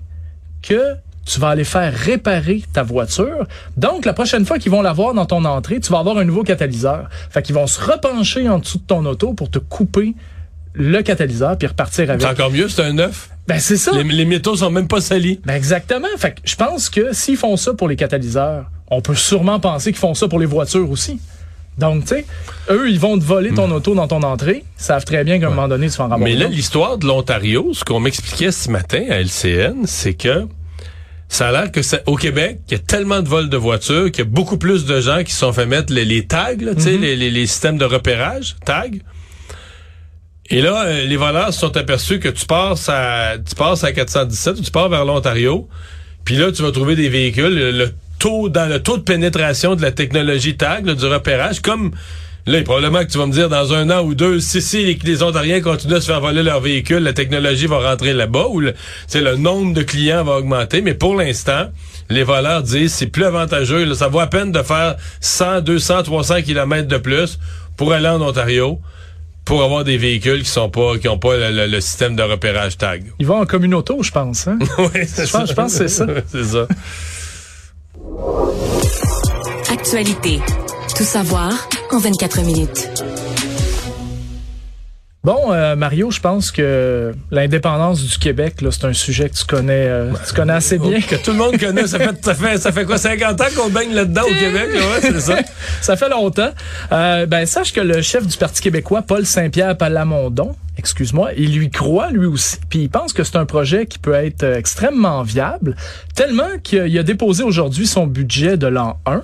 que 0.62 0.94
tu 1.26 1.38
vas 1.38 1.50
aller 1.50 1.64
faire 1.64 1.92
réparer 1.92 2.62
ta 2.72 2.82
voiture. 2.82 3.46
Donc, 3.76 4.06
la 4.06 4.14
prochaine 4.14 4.46
fois 4.46 4.58
qu'ils 4.58 4.72
vont 4.72 4.80
la 4.80 4.94
voir 4.94 5.12
dans 5.12 5.26
ton 5.26 5.44
entrée, 5.44 5.80
tu 5.80 5.92
vas 5.92 5.98
avoir 5.98 6.16
un 6.16 6.24
nouveau 6.24 6.44
catalyseur. 6.44 7.10
Fait 7.28 7.42
qu'ils 7.42 7.54
vont 7.54 7.66
se 7.66 7.78
repencher 7.78 8.48
en 8.48 8.60
dessous 8.60 8.78
de 8.78 8.84
ton 8.84 9.04
auto 9.04 9.34
pour 9.34 9.50
te 9.50 9.58
couper 9.58 10.14
le 10.72 11.02
catalyseur 11.02 11.58
puis 11.58 11.68
repartir 11.68 12.08
avec. 12.08 12.22
C'est 12.22 12.28
encore 12.28 12.50
mieux, 12.50 12.70
c'est 12.70 12.82
un 12.82 12.94
neuf. 12.94 13.28
Ben, 13.46 13.58
c'est 13.58 13.76
ça. 13.76 13.92
Les, 13.92 14.02
les 14.02 14.24
métaux 14.24 14.56
sont 14.56 14.70
même 14.70 14.88
pas 14.88 15.02
salis. 15.02 15.40
Ben, 15.44 15.52
exactement. 15.52 16.08
Fait 16.16 16.36
que 16.36 16.40
je 16.44 16.56
pense 16.56 16.88
que 16.88 17.12
s'ils 17.12 17.36
font 17.36 17.58
ça 17.58 17.74
pour 17.74 17.86
les 17.86 17.96
catalyseurs, 17.96 18.70
on 18.90 19.00
peut 19.00 19.14
sûrement 19.14 19.60
penser 19.60 19.90
qu'ils 19.92 20.00
font 20.00 20.14
ça 20.14 20.28
pour 20.28 20.38
les 20.38 20.46
voitures 20.46 20.90
aussi. 20.90 21.18
Donc, 21.78 22.02
tu 22.02 22.08
sais, 22.10 22.24
eux, 22.70 22.88
ils 22.88 23.00
vont 23.00 23.18
te 23.18 23.24
voler 23.24 23.52
ton 23.52 23.68
auto 23.72 23.94
dans 23.96 24.06
ton 24.06 24.22
entrée. 24.22 24.64
Ils 24.78 24.82
savent 24.82 25.04
très 25.04 25.24
bien 25.24 25.40
qu'à 25.40 25.46
un 25.46 25.50
moment 25.50 25.66
donné, 25.66 25.88
tu 25.90 25.96
vas 25.96 26.04
en 26.04 26.08
ramasser. 26.08 26.32
Mais 26.32 26.38
là, 26.38 26.46
l'histoire 26.48 26.98
de 26.98 27.06
l'Ontario, 27.06 27.72
ce 27.74 27.82
qu'on 27.84 27.98
m'expliquait 27.98 28.52
ce 28.52 28.70
matin 28.70 29.02
à 29.10 29.16
LCN, 29.20 29.84
c'est 29.86 30.14
que 30.14 30.46
ça 31.28 31.48
a 31.48 31.52
l'air 31.52 31.72
que 31.72 31.82
ça, 31.82 31.98
au 32.06 32.14
Québec, 32.14 32.60
il 32.68 32.74
y 32.74 32.76
a 32.76 32.78
tellement 32.78 33.22
de 33.22 33.28
vols 33.28 33.48
de 33.48 33.56
voitures 33.56 34.12
qu'il 34.12 34.24
y 34.24 34.28
a 34.28 34.30
beaucoup 34.30 34.56
plus 34.56 34.84
de 34.84 35.00
gens 35.00 35.24
qui 35.24 35.32
se 35.32 35.38
sont 35.40 35.52
fait 35.52 35.66
mettre 35.66 35.92
les, 35.92 36.04
les 36.04 36.26
tags, 36.26 36.54
là, 36.60 36.76
tu 36.76 36.82
sais, 36.82 36.96
les, 36.96 37.16
les- 37.16 37.30
les 37.32 37.46
systèmes 37.48 37.76
de 37.78 37.84
repérage, 37.86 38.54
tags. 38.64 38.86
Et 40.50 40.60
là, 40.60 40.84
euh, 40.84 41.06
les 41.06 41.16
voleurs 41.16 41.52
se 41.52 41.60
sont 41.60 41.76
aperçus 41.76 42.20
que 42.20 42.28
tu 42.28 42.44
passes 42.46 42.88
à, 42.88 43.32
tu 43.38 43.54
passes 43.54 43.82
à 43.82 43.92
417 43.92 44.58
ou 44.58 44.62
tu 44.62 44.70
pars 44.70 44.88
vers 44.90 45.04
l'Ontario, 45.04 45.68
puis 46.24 46.36
là, 46.36 46.52
tu 46.52 46.62
vas 46.62 46.70
trouver 46.70 46.94
des 46.96 47.08
véhicules, 47.08 47.54
le, 47.54 47.70
le 47.72 47.94
taux, 48.24 48.48
dans 48.48 48.66
le 48.68 48.78
taux 48.82 48.96
de 48.96 49.02
pénétration 49.02 49.74
de 49.76 49.82
la 49.82 49.92
technologie 49.92 50.56
tag, 50.56 50.86
là, 50.86 50.94
du 50.94 51.04
repérage, 51.06 51.60
comme, 51.60 51.90
là, 52.46 52.62
probablement 52.62 53.00
que 53.04 53.10
tu 53.12 53.18
vas 53.18 53.26
me 53.26 53.32
dire, 53.32 53.48
dans 53.48 53.72
un 53.74 53.90
an 53.90 54.02
ou 54.02 54.14
deux, 54.14 54.40
si, 54.40 54.62
si 54.62 54.84
les, 54.84 54.98
les 55.04 55.22
Ontariens 55.22 55.60
continuent 55.60 55.96
à 55.96 56.00
se 56.00 56.06
faire 56.06 56.20
voler 56.20 56.42
leurs 56.42 56.60
véhicules, 56.60 57.02
la 57.02 57.12
technologie 57.12 57.66
va 57.66 57.78
rentrer 57.90 58.12
là-bas, 58.14 58.46
ou 58.50 58.60
le, 58.60 58.74
c'est 59.06 59.20
le 59.20 59.36
nombre 59.36 59.74
de 59.74 59.82
clients 59.82 60.24
va 60.24 60.38
augmenter, 60.38 60.80
mais 60.80 60.94
pour 60.94 61.14
l'instant, 61.16 61.66
les 62.10 62.22
voleurs 62.22 62.62
disent, 62.62 62.92
c'est 62.94 63.06
plus 63.08 63.24
avantageux, 63.24 63.84
là, 63.84 63.94
ça 63.94 64.08
vaut 64.08 64.20
à 64.20 64.26
peine 64.26 64.52
de 64.52 64.62
faire 64.62 64.96
100, 65.20 65.60
200, 65.60 66.02
300 66.04 66.42
kilomètres 66.42 66.88
de 66.88 66.98
plus 66.98 67.38
pour 67.76 67.92
aller 67.92 68.08
en 68.08 68.20
Ontario, 68.22 68.78
pour 69.44 69.62
avoir 69.62 69.84
des 69.84 69.98
véhicules 69.98 70.42
qui 70.42 70.48
sont 70.50 70.70
pas, 70.70 70.96
qui 70.98 71.08
ont 71.08 71.18
pas 71.18 71.36
le, 71.36 71.50
le- 71.50 71.66
le 71.66 71.80
système 71.82 72.16
de 72.16 72.22
repérage 72.22 72.78
tag. 72.78 73.04
Ils 73.18 73.26
vont 73.26 73.40
en 73.42 73.46
communauto, 73.46 74.02
je 74.02 74.10
pense. 74.10 74.48
Hein? 74.48 74.58
oui, 74.78 75.00
Je 75.04 75.30
pense- 75.30 75.48
je 75.50 75.54
pense 75.54 75.72
que 75.72 75.78
c'est 75.86 75.88
ça. 75.88 76.06
c'est 76.32 76.44
ça. 76.44 76.66
Actualité. 79.70 80.40
Tout 80.96 81.04
savoir 81.04 81.52
en 81.90 81.98
24 81.98 82.42
minutes. 82.42 82.88
Bon, 85.24 85.52
euh, 85.54 85.74
Mario, 85.74 86.10
je 86.10 86.20
pense 86.20 86.52
que 86.52 87.14
l'indépendance 87.30 88.02
du 88.02 88.18
Québec, 88.18 88.60
là, 88.60 88.68
c'est 88.70 88.84
un 88.84 88.92
sujet 88.92 89.30
que 89.30 89.34
tu 89.34 89.46
connais, 89.46 89.86
euh, 89.88 90.12
tu 90.28 90.34
connais 90.34 90.52
assez 90.52 90.78
bien. 90.78 91.00
Que 91.00 91.16
tout 91.16 91.30
le 91.30 91.38
monde 91.38 91.58
connaît. 91.58 91.86
Ça 91.86 91.98
fait, 91.98 92.22
ça 92.22 92.34
fait, 92.34 92.58
ça 92.58 92.72
fait 92.72 92.84
quoi, 92.84 92.98
50 92.98 93.40
ans 93.40 93.44
qu'on 93.56 93.70
baigne 93.70 93.94
là-dedans 93.94 94.22
au 94.22 94.34
Québec? 94.34 94.68
Ouais, 94.74 95.00
c'est 95.00 95.20
ça. 95.20 95.38
Ça 95.80 95.96
fait 95.96 96.10
longtemps. 96.10 96.50
Euh, 96.92 97.24
ben, 97.26 97.46
sache 97.46 97.72
que 97.72 97.80
le 97.80 98.02
chef 98.02 98.26
du 98.26 98.36
Parti 98.36 98.60
québécois, 98.60 99.02
Paul 99.02 99.24
Saint-Pierre 99.24 99.76
Palamondon, 99.76 100.54
excuse-moi, 100.84 101.30
il 101.38 101.56
lui 101.56 101.70
croit 101.70 102.10
lui 102.10 102.26
aussi. 102.26 102.58
Puis 102.68 102.80
il 102.80 102.90
pense 102.90 103.14
que 103.14 103.24
c'est 103.24 103.36
un 103.36 103.46
projet 103.46 103.86
qui 103.86 103.98
peut 103.98 104.12
être 104.12 104.42
euh, 104.42 104.58
extrêmement 104.58 105.22
viable, 105.22 105.76
tellement 106.14 106.58
qu'il 106.62 106.98
a 106.98 107.02
déposé 107.02 107.42
aujourd'hui 107.42 107.86
son 107.86 108.06
budget 108.06 108.58
de 108.58 108.66
l'an 108.66 109.00
1. 109.06 109.22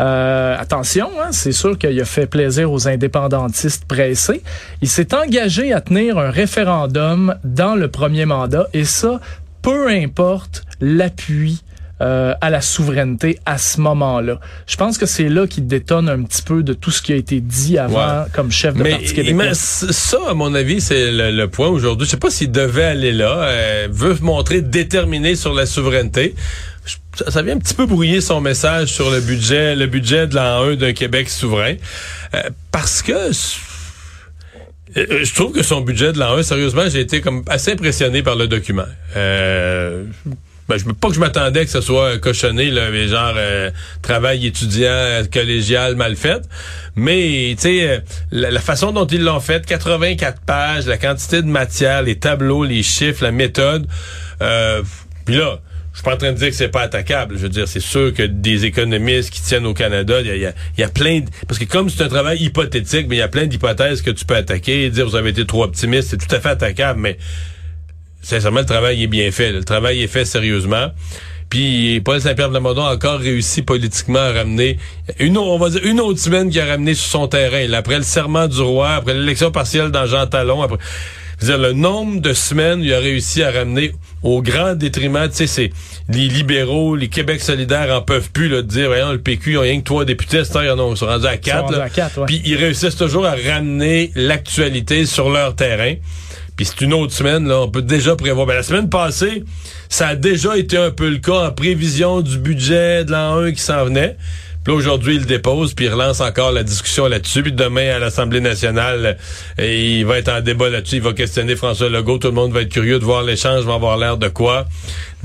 Euh, 0.00 0.56
attention, 0.58 1.10
hein, 1.20 1.28
c'est 1.30 1.52
sûr 1.52 1.76
qu'il 1.76 2.00
a 2.00 2.06
fait 2.06 2.26
plaisir 2.26 2.72
aux 2.72 2.88
indépendantistes 2.88 3.84
pressés. 3.84 4.42
Il 4.80 4.88
s'est 4.88 5.14
engagé 5.14 5.74
à 5.74 5.82
tenir 5.82 6.16
un 6.16 6.30
référendum 6.30 7.34
dans 7.44 7.74
le 7.74 7.88
premier 7.88 8.24
mandat, 8.24 8.68
et 8.72 8.84
ça, 8.84 9.20
peu 9.60 9.88
importe 9.88 10.64
l'appui 10.80 11.62
euh, 12.00 12.34
à 12.40 12.50
la 12.50 12.60
souveraineté 12.60 13.38
à 13.46 13.58
ce 13.58 13.80
moment-là. 13.80 14.40
Je 14.66 14.76
pense 14.76 14.98
que 14.98 15.06
c'est 15.06 15.28
là 15.28 15.46
qu'il 15.46 15.66
détonne 15.66 16.08
un 16.08 16.22
petit 16.24 16.42
peu 16.42 16.62
de 16.62 16.72
tout 16.72 16.90
ce 16.90 17.00
qui 17.02 17.12
a 17.12 17.16
été 17.16 17.40
dit 17.40 17.78
avant 17.78 18.22
Ouais. 18.22 18.26
comme 18.32 18.50
chef 18.50 18.74
de 18.74 18.82
Mais 18.82 18.90
Parti 18.90 19.14
québécois. 19.14 19.44
mais 19.44 19.54
ça, 19.54 20.18
à 20.28 20.34
mon 20.34 20.54
avis, 20.54 20.80
c'est 20.80 21.12
le, 21.12 21.30
le 21.30 21.48
point 21.48 21.68
aujourd'hui. 21.68 22.06
Je 22.06 22.10
sais 22.12 22.16
pas 22.16 22.30
s'il 22.30 22.50
devait 22.50 22.84
aller 22.84 23.12
là. 23.12 23.44
Euh, 23.44 23.88
veut 23.90 24.16
montrer 24.20 24.62
déterminé 24.62 25.36
sur 25.36 25.54
la 25.54 25.66
souveraineté. 25.66 26.34
Je- 26.84 26.96
Ça, 27.14 27.30
ça 27.30 27.42
vient 27.42 27.54
un 27.56 27.58
petit 27.58 27.74
peu 27.74 27.86
brouiller 27.86 28.20
son 28.22 28.40
message 28.40 28.88
sur 28.88 29.10
le 29.10 29.20
budget, 29.20 29.76
le 29.76 29.86
budget 29.86 30.26
de 30.26 30.34
l'an 30.34 30.62
1 30.64 30.76
d'un 30.76 30.92
Québec 30.94 31.28
souverain. 31.28 31.74
Euh, 32.34 32.42
parce 32.72 33.02
que 33.02 33.12
euh, 34.96 35.24
je 35.24 35.34
trouve 35.34 35.52
que 35.52 35.62
son 35.62 35.80
budget 35.82 36.12
de 36.12 36.18
l'an 36.18 36.36
1, 36.38 36.42
sérieusement, 36.42 36.82
j'ai 36.88 37.00
été 37.00 37.20
comme 37.20 37.44
assez 37.48 37.72
impressionné 37.72 38.22
par 38.22 38.34
le 38.36 38.46
document. 38.48 38.86
Euh, 39.16 40.04
ben, 40.72 40.78
je 40.78 40.92
pas 40.92 41.08
que 41.08 41.14
je 41.14 41.20
m'attendais 41.20 41.64
que 41.64 41.70
ce 41.70 41.80
soit 41.80 42.18
cochonné, 42.18 42.70
là, 42.70 42.90
mais 42.90 43.08
genre 43.08 43.34
euh, 43.36 43.70
travail 44.00 44.46
étudiant, 44.46 44.88
euh, 44.88 45.24
collégial 45.32 45.96
mal 45.96 46.16
fait. 46.16 46.42
Mais 46.96 47.54
tu 47.56 47.62
sais, 47.62 47.88
euh, 47.88 47.98
la, 48.30 48.50
la 48.50 48.60
façon 48.60 48.92
dont 48.92 49.06
ils 49.06 49.22
l'ont 49.22 49.40
fait, 49.40 49.66
84 49.66 50.40
pages, 50.40 50.86
la 50.86 50.96
quantité 50.96 51.42
de 51.42 51.46
matière, 51.46 52.02
les 52.02 52.18
tableaux, 52.18 52.64
les 52.64 52.82
chiffres, 52.82 53.22
la 53.22 53.32
méthode. 53.32 53.86
Euh, 54.40 54.82
Puis 55.26 55.36
là, 55.36 55.60
je 55.92 55.98
suis 55.98 56.04
pas 56.04 56.14
en 56.14 56.16
train 56.16 56.32
de 56.32 56.38
dire 56.38 56.48
que 56.48 56.54
c'est 56.54 56.68
pas 56.68 56.82
attaquable. 56.82 57.36
Je 57.36 57.42
veux 57.42 57.48
dire, 57.50 57.68
c'est 57.68 57.80
sûr 57.80 58.14
que 58.14 58.22
des 58.22 58.64
économistes 58.64 59.30
qui 59.30 59.42
tiennent 59.42 59.66
au 59.66 59.74
Canada, 59.74 60.20
il 60.22 60.36
y 60.38 60.46
a, 60.46 60.52
y 60.78 60.82
a 60.82 60.88
plein 60.88 61.20
de... 61.20 61.26
Parce 61.46 61.58
que 61.58 61.64
comme 61.64 61.90
c'est 61.90 62.02
un 62.02 62.08
travail 62.08 62.42
hypothétique, 62.42 63.06
mais 63.08 63.16
il 63.16 63.18
y 63.18 63.22
a 63.22 63.28
plein 63.28 63.46
d'hypothèses 63.46 64.00
que 64.00 64.10
tu 64.10 64.24
peux 64.24 64.36
attaquer 64.36 64.84
et 64.84 64.90
dire 64.90 65.06
vous 65.06 65.16
avez 65.16 65.30
été 65.30 65.44
trop 65.44 65.64
optimiste, 65.64 66.08
c'est 66.08 66.16
tout 66.16 66.34
à 66.34 66.40
fait 66.40 66.48
attaquable, 66.48 66.98
mais 66.98 67.18
sincèrement, 68.22 68.60
le 68.60 68.66
travail 68.66 69.02
est 69.02 69.06
bien 69.08 69.30
fait. 69.30 69.52
Le 69.52 69.64
travail 69.64 70.02
est 70.02 70.06
fait 70.08 70.24
sérieusement. 70.24 70.88
Puis 71.50 72.00
Paul 72.00 72.18
Saint-Pierre 72.20 72.48
Plamondon 72.48 72.82
a 72.86 72.94
encore 72.94 73.18
réussi 73.20 73.60
politiquement 73.60 74.20
à 74.20 74.32
ramener 74.32 74.78
une, 75.18 75.36
au- 75.36 75.42
on 75.52 75.58
va 75.58 75.68
dire 75.68 75.82
une 75.84 76.00
autre 76.00 76.18
semaine 76.18 76.48
qu'il 76.48 76.60
a 76.60 76.64
ramené 76.66 76.94
sur 76.94 77.10
son 77.10 77.28
terrain. 77.28 77.66
là, 77.66 77.78
après 77.78 77.98
le 77.98 78.04
serment 78.04 78.48
du 78.48 78.60
roi, 78.62 78.92
après 78.94 79.12
l'élection 79.12 79.50
partielle 79.50 79.90
dans 79.90 80.06
Jean 80.06 80.26
Talon, 80.26 80.62
après 80.62 80.78
dire, 81.42 81.58
le 81.58 81.72
nombre 81.72 82.20
de 82.22 82.32
semaines 82.32 82.80
il 82.82 82.94
a 82.94 83.00
réussi 83.00 83.42
à 83.42 83.50
ramener 83.50 83.92
au 84.22 84.40
grand 84.40 84.74
détriment, 84.74 85.28
tu 85.28 85.36
sais, 85.38 85.46
c'est 85.46 85.70
les 86.08 86.28
libéraux, 86.28 86.94
les 86.96 87.08
Québec 87.08 87.42
solidaires 87.42 87.94
en 87.94 88.00
peuvent 88.00 88.30
plus 88.30 88.48
là, 88.48 88.62
de 88.62 88.68
dire, 88.68 88.86
voyons, 88.86 89.12
le 89.12 89.18
PQ, 89.20 89.50
ils 89.52 89.58
ont 89.58 89.62
rien 89.62 89.78
que 89.80 89.84
trois 89.84 90.04
députés, 90.06 90.38
heure, 90.38 90.64
ils 90.64 90.70
en 90.70 90.96
sont 90.96 91.04
rendus 91.06 91.26
à 91.26 91.36
quatre. 91.36 91.64
rendus 91.64 91.74
là. 91.76 91.82
à 91.84 91.90
quatre, 91.90 92.18
ouais. 92.20 92.26
Puis 92.26 92.40
ils 92.46 92.56
réussissent 92.56 92.96
toujours 92.96 93.26
à 93.26 93.34
ramener 93.34 94.10
l'actualité 94.14 95.04
sur 95.04 95.28
leur 95.28 95.54
terrain. 95.54 95.94
Puis 96.62 96.70
c'est 96.78 96.84
une 96.84 96.94
autre 96.94 97.12
semaine, 97.12 97.48
là, 97.48 97.62
on 97.62 97.68
peut 97.68 97.82
déjà 97.82 98.14
prévoir. 98.14 98.46
Ben, 98.46 98.54
la 98.54 98.62
semaine 98.62 98.88
passée, 98.88 99.42
ça 99.88 100.06
a 100.06 100.14
déjà 100.14 100.56
été 100.56 100.76
un 100.76 100.92
peu 100.92 101.10
le 101.10 101.18
cas 101.18 101.48
en 101.48 101.50
prévision 101.50 102.20
du 102.20 102.38
budget 102.38 103.04
de 103.04 103.10
l'an 103.10 103.36
1 103.38 103.50
qui 103.50 103.60
s'en 103.60 103.84
venait. 103.86 104.16
Puis 104.62 104.72
là, 104.72 104.78
aujourd'hui, 104.78 105.16
il 105.16 105.22
le 105.22 105.26
dépose, 105.26 105.74
puis 105.74 105.86
il 105.86 105.88
relance 105.88 106.20
encore 106.20 106.52
la 106.52 106.62
discussion 106.62 107.08
là-dessus. 107.08 107.42
Puis 107.42 107.50
demain, 107.50 107.96
à 107.96 107.98
l'Assemblée 107.98 108.40
nationale, 108.40 109.18
euh, 109.58 109.66
il 109.66 110.06
va 110.06 110.18
être 110.18 110.28
en 110.28 110.40
débat 110.40 110.70
là-dessus. 110.70 110.96
Il 110.96 111.02
va 111.02 111.14
questionner 111.14 111.56
François 111.56 111.88
Legault. 111.88 112.18
Tout 112.18 112.28
le 112.28 112.34
monde 112.34 112.52
va 112.52 112.62
être 112.62 112.72
curieux 112.72 113.00
de 113.00 113.04
voir 113.04 113.24
l'échange, 113.24 113.64
va 113.64 113.74
avoir 113.74 113.96
l'air 113.96 114.16
de 114.16 114.28
quoi. 114.28 114.66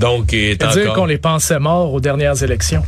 Donc, 0.00 0.32
il 0.32 0.38
est 0.38 0.60
C'est-à-dire 0.60 0.82
encore... 0.86 0.94
qu'on 0.96 1.06
les 1.06 1.18
pensait 1.18 1.60
morts 1.60 1.94
aux 1.94 2.00
dernières 2.00 2.42
élections. 2.42 2.82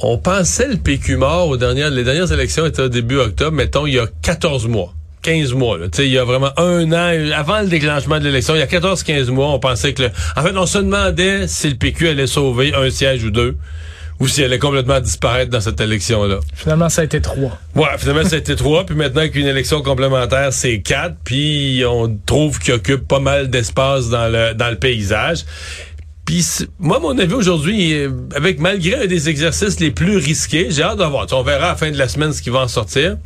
On 0.00 0.16
pensait 0.16 0.68
le 0.68 0.78
PQ 0.78 1.18
mort 1.18 1.48
aux 1.48 1.58
dernières, 1.58 1.90
les 1.90 2.02
dernières 2.02 2.32
élections 2.32 2.64
étaient 2.64 2.80
au 2.80 2.88
début 2.88 3.18
octobre, 3.18 3.54
mettons, 3.54 3.86
il 3.86 3.92
y 3.92 3.98
a 3.98 4.06
14 4.22 4.68
mois. 4.68 4.94
15 5.22 5.54
mois, 5.54 5.78
là. 5.78 5.86
Tu 5.86 5.98
sais, 5.98 6.06
il 6.06 6.12
y 6.12 6.18
a 6.18 6.24
vraiment 6.24 6.50
un 6.56 6.92
an, 6.92 7.32
avant 7.34 7.60
le 7.60 7.68
déclenchement 7.68 8.18
de 8.18 8.24
l'élection, 8.24 8.54
il 8.54 8.58
y 8.58 8.62
a 8.62 8.66
14-15 8.66 9.30
mois, 9.30 9.48
on 9.48 9.58
pensait 9.58 9.94
que 9.94 10.02
le, 10.02 10.10
en 10.36 10.42
fait, 10.42 10.56
on 10.56 10.66
se 10.66 10.78
demandait 10.78 11.46
si 11.48 11.70
le 11.70 11.76
PQ 11.76 12.08
allait 12.08 12.26
sauver 12.26 12.74
un 12.74 12.90
siège 12.90 13.24
ou 13.24 13.30
deux, 13.30 13.56
ou 14.20 14.28
s'il 14.28 14.44
allait 14.44 14.58
complètement 14.58 15.00
disparaître 15.00 15.50
dans 15.50 15.60
cette 15.60 15.80
élection-là. 15.80 16.40
Finalement, 16.54 16.88
ça 16.88 17.02
a 17.02 17.04
été 17.04 17.20
trois. 17.20 17.58
Ouais, 17.74 17.88
finalement, 17.98 18.24
c'était 18.24 18.56
trois, 18.56 18.84
puis 18.84 18.94
maintenant 18.94 19.28
qu'une 19.28 19.46
élection 19.46 19.82
complémentaire, 19.82 20.52
c'est 20.52 20.80
quatre, 20.80 21.16
puis 21.24 21.82
on 21.88 22.18
trouve 22.26 22.58
qu'il 22.58 22.74
occupe 22.74 23.06
pas 23.06 23.20
mal 23.20 23.48
d'espace 23.48 24.10
dans 24.10 24.28
le, 24.28 24.54
dans 24.54 24.70
le 24.70 24.76
paysage. 24.76 25.44
Puis 26.24 26.46
moi, 26.78 27.00
mon 27.00 27.18
avis 27.18 27.34
aujourd'hui, 27.34 27.94
euh, 27.94 28.10
avec 28.34 28.60
malgré 28.60 29.04
un 29.04 29.06
des 29.06 29.28
exercices 29.28 29.80
les 29.80 29.90
plus 29.90 30.16
risqués, 30.16 30.68
j'ai 30.70 30.82
hâte 30.82 30.98
de 30.98 31.04
voir. 31.04 31.26
Tu 31.26 31.30
sais, 31.30 31.34
On 31.34 31.42
verra 31.42 31.66
à 31.66 31.68
la 31.70 31.76
fin 31.76 31.90
de 31.90 31.98
la 31.98 32.06
semaine 32.06 32.32
ce 32.32 32.42
qui 32.42 32.50
va 32.50 32.60
en 32.60 32.68
sortir. 32.68 33.16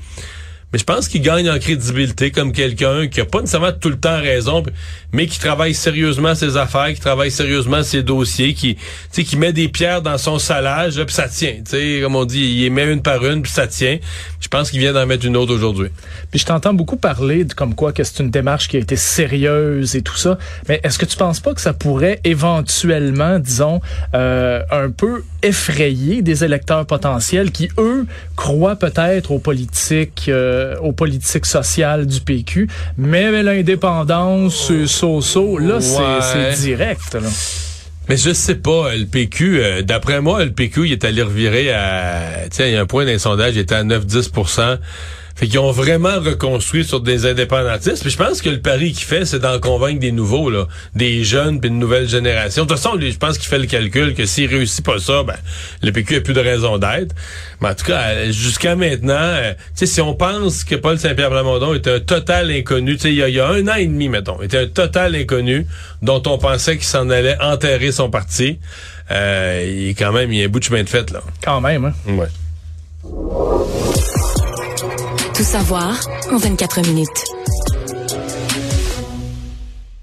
Mais 0.73 0.79
je 0.79 0.85
pense 0.85 1.09
qu'il 1.09 1.23
gagne 1.23 1.49
en 1.49 1.59
crédibilité 1.59 2.31
comme 2.31 2.53
quelqu'un 2.53 3.07
qui 3.07 3.21
a 3.21 3.25
pas 3.25 3.41
nécessairement 3.41 3.73
tout 3.73 3.89
le 3.89 3.99
temps 3.99 4.21
raison, 4.21 4.63
mais 5.17 5.27
qui 5.27 5.39
travaille 5.39 5.73
sérieusement 5.73 6.35
ses 6.35 6.59
affaires, 6.59 6.93
qui 6.93 7.01
travaille 7.01 7.31
sérieusement 7.31 7.83
ses 7.83 8.03
dossiers, 8.03 8.53
qui, 8.53 8.75
tu 8.75 8.83
sais, 9.11 9.25
qui 9.25 9.39
met 9.39 9.55
des 9.55 9.69
pierres 9.69 10.03
dans 10.03 10.19
son 10.19 10.39
salage, 10.39 11.03
puis 11.03 11.15
ça 11.15 11.27
tient. 11.27 11.55
Tu 11.65 11.71
sais, 11.71 12.01
comme 12.03 12.17
on 12.17 12.27
dit, 12.27 12.41
il 12.41 12.61
les 12.61 12.71
met 12.71 12.85
une 12.85 13.01
par 13.01 13.25
une, 13.25 13.41
puis 13.41 13.51
ça 13.51 13.67
tient. 13.67 13.97
Je 14.41 14.49
pense 14.49 14.71
qu'il 14.71 14.79
vient 14.81 14.93
d'en 14.93 15.07
mettre 15.07 15.25
une 15.25 15.39
autre 15.39 15.55
aujourd'hui. 15.55 15.89
Puis 16.31 16.41
je 16.41 16.45
t'entends 16.45 16.75
beaucoup 16.75 16.99
parler 16.99 17.45
de 17.45 17.55
comme 17.55 17.75
quoi 17.75 17.93
que 17.93 18.05
c'est 18.05 18.23
une 18.23 18.31
démarche 18.31 18.69
qui 18.69 18.77
a 18.77 18.81
été 18.81 18.97
sérieuse 18.97 19.97
et 19.97 20.03
tout 20.03 20.17
ça. 20.17 20.37
Mais 20.69 20.81
est-ce 20.85 20.99
que 20.99 21.07
tu 21.07 21.17
penses 21.17 21.41
pas 21.41 21.55
que 21.55 21.63
ça 21.63 21.73
pourrait 21.73 22.21
éventuellement, 22.23 23.39
disons, 23.39 23.81
euh, 24.15 24.61
un 24.71 24.91
peu 24.91 25.25
effrayer 25.43 26.21
des 26.21 26.45
électeurs 26.45 26.85
potentiels 26.85 27.53
qui, 27.53 27.71
eux, 27.79 28.07
croient 28.37 28.77
peut-être 28.77 29.31
aux 29.31 29.39
politiques, 29.39 30.27
euh, 30.29 30.77
aux 30.81 30.93
politiques 30.93 31.47
sociales 31.47 32.07
du 32.07 32.21
PQ, 32.21 32.69
mais 32.99 33.43
l'indépendance, 33.43 34.67
c'est 34.69 34.87
so-so, 35.21 35.59
là, 35.59 35.81
c'est- 35.81 35.99
Ouais. 35.99 36.53
c'est 36.55 36.63
direct. 36.63 37.15
Là. 37.15 37.29
Mais 38.09 38.17
je 38.17 38.33
sais 38.33 38.55
pas, 38.55 38.95
le 38.95 39.05
PQ, 39.07 39.61
euh, 39.63 39.83
d'après 39.83 40.21
moi, 40.21 40.45
le 40.45 40.53
PQ, 40.53 40.87
il 40.87 40.93
est 40.93 41.05
allé 41.05 41.23
revirer 41.23 41.73
à, 41.73 42.45
sais, 42.51 42.69
il 42.71 42.75
y 42.75 42.77
a 42.77 42.81
un 42.81 42.87
point 42.87 43.05
d'un 43.05 43.19
sondage, 43.19 43.55
il 43.55 43.61
était 43.61 43.75
à 43.75 43.83
9-10 43.83 44.31
fait 45.37 45.49
qu'ils 45.49 45.59
ont 45.59 45.71
vraiment 45.71 46.19
reconstruit 46.19 46.85
sur 46.85 47.01
des 47.01 47.27
indépendantistes. 47.27 48.01
Puis 48.01 48.11
je 48.11 48.17
pense 48.17 48.41
que 48.41 48.49
le 48.49 48.61
pari 48.61 48.93
qu'il 48.93 49.05
fait, 49.05 49.27
c'est 49.27 49.39
d'en 49.39 49.61
convaincre 49.61 50.01
des 50.01 50.11
nouveaux, 50.11 50.49
là, 50.49 50.67
des 50.95 51.25
jeunes 51.25 51.61
puis 51.61 51.69
une 51.69 51.79
nouvelle 51.79 52.09
génération. 52.09 52.65
De 52.65 52.69
toute 52.69 52.79
façon, 52.79 52.97
lui, 52.97 53.13
je 53.13 53.19
pense 53.19 53.37
qu'il 53.37 53.47
fait 53.47 53.59
le 53.59 53.67
calcul 53.67 54.15
que 54.15 54.25
s'il 54.25 54.49
réussit 54.49 54.85
pas 54.85 54.99
ça, 54.99 55.23
ben 55.25 55.37
le 55.83 55.93
PQ 55.93 56.17
a 56.17 56.21
plus 56.23 56.33
de 56.33 56.41
raison 56.41 56.79
d'être. 56.79 57.15
Mais 57.61 57.69
en 57.69 57.75
tout 57.75 57.85
cas, 57.85 58.31
jusqu'à 58.31 58.77
maintenant, 58.77 59.15
euh, 59.15 59.53
tu 59.53 59.59
sais, 59.75 59.87
si 59.87 60.01
on 60.01 60.15
pense 60.15 60.65
que 60.65 60.75
Paul 60.75 60.99
Saint-Pierre 60.99 61.31
Blamondon 61.31 61.75
est 61.75 61.87
un 61.87 62.01
total 62.01 62.51
inconnu, 62.51 62.97
tu 62.97 63.03
sais, 63.03 63.11
il, 63.11 63.17
y 63.17 63.41
a 63.41 63.47
un 63.47 63.69
an 63.69 63.75
et 63.75 63.87
demi, 63.87 64.09
mettons, 64.09 64.41
était 64.41 64.59
un 64.59 64.67
total 64.67 65.15
inconnu 65.15 65.67
dont 66.01 66.23
on 66.27 66.39
pensait 66.39 66.77
qu'il 66.77 66.87
s'en 66.87 67.11
allait 67.11 67.37
enterrer 67.43 67.93
son 67.93 68.09
parti. 68.09 68.59
Euh, 69.11 69.65
il 69.67 69.89
est 69.91 69.95
quand 69.95 70.13
même, 70.13 70.33
il 70.33 70.39
y 70.39 70.43
a 70.43 70.47
un 70.47 70.49
bout 70.49 70.61
de 70.61 70.65
chemin 70.65 70.83
de 70.83 70.89
fait 70.89 71.11
là. 71.11 71.21
Quand 71.43 71.61
même, 71.61 71.85
hein. 71.85 71.93
Ouais. 72.07 72.29
Tout 75.37 75.43
savoir 75.43 76.01
en 76.33 76.39
24 76.39 76.81
minutes. 76.89 77.25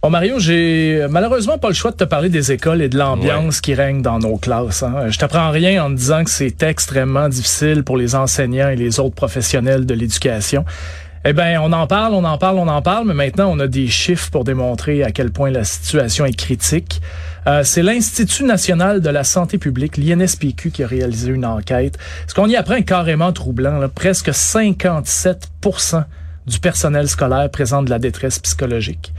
Bon, 0.03 0.11
Mario, 0.11 0.37
j'ai 0.37 1.07
malheureusement 1.09 1.57
pas 1.57 1.69
le 1.69 1.73
choix 1.73 1.89
de 1.89 1.95
te 1.95 2.03
parler 2.03 2.29
des 2.29 2.51
écoles 2.51 2.83
et 2.83 2.89
de 2.89 2.99
l'ambiance 2.99 3.59
qui 3.59 3.73
règne 3.73 4.03
dans 4.03 4.19
nos 4.19 4.37
classes. 4.37 4.83
Hein. 4.83 5.09
Je 5.09 5.17
t'apprends 5.17 5.49
rien 5.49 5.85
en 5.85 5.89
te 5.89 5.95
disant 5.95 6.23
que 6.23 6.29
c'est 6.29 6.61
extrêmement 6.61 7.29
difficile 7.29 7.83
pour 7.83 7.97
les 7.97 8.13
enseignants 8.13 8.69
et 8.69 8.75
les 8.75 8.99
autres 8.99 9.15
professionnels 9.15 9.87
de 9.87 9.95
l'éducation. 9.95 10.65
Eh 11.25 11.33
bien, 11.33 11.59
on 11.63 11.71
en 11.71 11.87
parle, 11.87 12.13
on 12.13 12.25
en 12.25 12.37
parle, 12.37 12.59
on 12.59 12.67
en 12.67 12.83
parle, 12.83 13.07
mais 13.07 13.15
maintenant, 13.15 13.49
on 13.51 13.59
a 13.59 13.67
des 13.67 13.87
chiffres 13.87 14.29
pour 14.29 14.43
démontrer 14.43 15.03
à 15.03 15.11
quel 15.11 15.31
point 15.31 15.49
la 15.49 15.63
situation 15.63 16.25
est 16.25 16.37
critique. 16.37 17.01
Euh, 17.47 17.63
c'est 17.63 17.83
l'Institut 17.83 18.43
national 18.43 19.01
de 19.01 19.09
la 19.09 19.23
santé 19.23 19.57
publique, 19.57 19.97
l'INSPQ, 19.97 20.71
qui 20.71 20.83
a 20.83 20.87
réalisé 20.87 21.31
une 21.31 21.45
enquête. 21.45 21.97
Ce 22.27 22.33
qu'on 22.33 22.47
y 22.47 22.55
apprend 22.55 22.75
est 22.75 22.83
carrément 22.83 23.33
troublant. 23.33 23.87
Presque 23.93 24.29
57% 24.29 26.05
du 26.47 26.59
personnel 26.59 27.07
scolaire 27.07 27.49
présente 27.49 27.85
de 27.85 27.89
la 27.89 27.99
détresse 27.99 28.39
psychologique. 28.39 29.13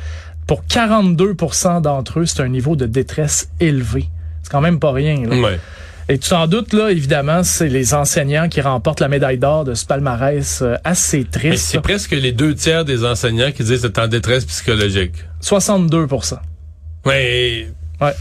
Pour 0.46 0.62
42% 0.64 1.82
d'entre 1.82 2.20
eux, 2.20 2.26
c'est 2.26 2.42
un 2.42 2.48
niveau 2.48 2.76
de 2.76 2.86
détresse 2.86 3.48
élevé. 3.60 4.08
C'est 4.42 4.52
quand 4.52 4.60
même 4.60 4.78
pas 4.78 4.92
rien. 4.92 5.24
Là. 5.26 5.50
Et 6.10 6.18
tu 6.18 6.28
t'en 6.28 6.46
doutes, 6.46 6.74
là, 6.74 6.90
évidemment, 6.90 7.42
c'est 7.42 7.68
les 7.68 7.94
enseignants 7.94 8.50
qui 8.50 8.60
remportent 8.60 9.00
la 9.00 9.08
médaille 9.08 9.38
d'or 9.38 9.64
de 9.64 9.72
ce 9.72 9.86
palmarès 9.86 10.60
euh, 10.60 10.74
assez 10.84 11.24
triste. 11.24 11.64
C'est 11.64 11.80
presque 11.80 12.10
les 12.10 12.32
deux 12.32 12.54
tiers 12.54 12.84
des 12.84 13.06
enseignants 13.06 13.52
qui 13.52 13.64
disent 13.64 13.80
c'est 13.80 13.98
en 13.98 14.06
détresse 14.06 14.44
psychologique. 14.44 15.14
62% 15.42 16.34
Oui, 17.06 17.68
Ouais. 18.00 18.12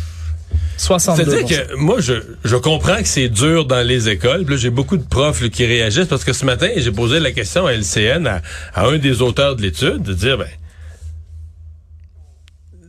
C'est-à-dire 0.77 1.45
que 1.45 1.75
moi, 1.75 1.99
je, 1.99 2.13
je 2.43 2.55
comprends 2.55 2.97
que 2.97 3.07
c'est 3.07 3.29
dur 3.29 3.65
dans 3.65 3.85
les 3.85 4.09
écoles. 4.09 4.45
Puis 4.45 4.57
j'ai 4.57 4.69
beaucoup 4.69 4.97
de 4.97 5.03
profs 5.03 5.49
qui 5.49 5.65
réagissent 5.65 6.07
parce 6.07 6.23
que 6.23 6.33
ce 6.33 6.45
matin, 6.45 6.69
j'ai 6.75 6.91
posé 6.91 7.19
la 7.19 7.31
question 7.31 7.65
à 7.65 7.73
LCN, 7.73 8.27
à, 8.27 8.41
un 8.75 8.97
des 8.97 9.21
auteurs 9.21 9.55
de 9.55 9.61
l'étude, 9.61 10.01
de 10.03 10.13
dire, 10.13 10.37
ben, 10.37 10.47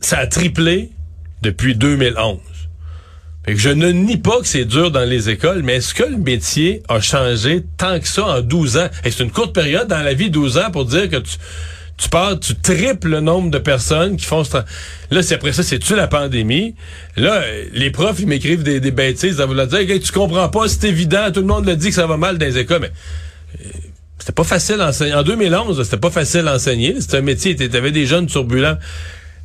ça 0.01 0.19
a 0.19 0.27
triplé 0.27 0.91
depuis 1.41 1.75
2011. 1.75 2.39
Fait 3.45 3.53
que 3.53 3.59
je 3.59 3.69
ne 3.69 3.91
nie 3.91 4.17
pas 4.17 4.39
que 4.39 4.47
c'est 4.47 4.65
dur 4.65 4.89
dans 4.89 5.07
les 5.07 5.29
écoles, 5.29 5.61
mais 5.63 5.75
est-ce 5.75 5.93
que 5.93 6.03
le 6.03 6.17
métier 6.17 6.81
a 6.89 6.99
changé 6.99 7.63
tant 7.77 7.99
que 7.99 8.07
ça 8.07 8.25
en 8.25 8.41
12 8.41 8.77
ans? 8.77 8.87
Et 9.03 9.11
c'est 9.11 9.23
une 9.23 9.31
courte 9.31 9.53
période 9.53 9.87
dans 9.87 10.01
la 10.01 10.15
vie, 10.15 10.31
12 10.31 10.57
ans, 10.57 10.71
pour 10.71 10.85
dire 10.85 11.09
que 11.09 11.17
tu 11.17 11.37
tu 11.97 12.09
pars, 12.09 12.37
tu 12.39 12.55
triples 12.55 13.09
le 13.09 13.21
nombre 13.21 13.49
de 13.49 13.57
personnes 13.57 14.17
qui 14.17 14.25
font 14.25 14.43
ce 14.43 14.57
Là, 15.11 15.23
c'est 15.23 15.35
après 15.35 15.53
ça, 15.53 15.63
c'est-tu 15.63 15.95
la 15.95 16.07
pandémie? 16.07 16.75
Là, 17.15 17.41
les 17.73 17.89
profs, 17.89 18.19
ils 18.19 18.27
m'écrivent 18.27 18.63
des, 18.63 18.91
bêtises 18.91 19.39
à 19.39 19.45
vouloir 19.45 19.67
dire, 19.67 19.79
hey, 19.79 19.99
tu 19.99 20.11
comprends 20.11 20.49
pas, 20.49 20.67
c'est 20.67 20.87
évident, 20.89 21.31
tout 21.31 21.41
le 21.41 21.47
monde 21.47 21.65
le 21.65 21.75
dit 21.75 21.89
que 21.89 21.95
ça 21.95 22.07
va 22.07 22.17
mal 22.17 22.37
dans 22.37 22.45
les 22.45 22.57
écoles, 22.57 22.81
mais 22.81 22.91
euh, 23.65 23.69
c'était 24.19 24.33
pas 24.33 24.43
facile 24.43 24.77
d'enseigner. 24.77 25.13
En 25.13 25.23
2011, 25.23 25.83
c'était 25.83 25.97
pas 25.97 26.09
facile 26.09 26.43
d'enseigner. 26.43 26.99
C'était 26.99 27.17
un 27.17 27.21
métier, 27.21 27.55
t'avais 27.55 27.91
des 27.91 28.05
jeunes 28.05 28.25
turbulents. 28.25 28.77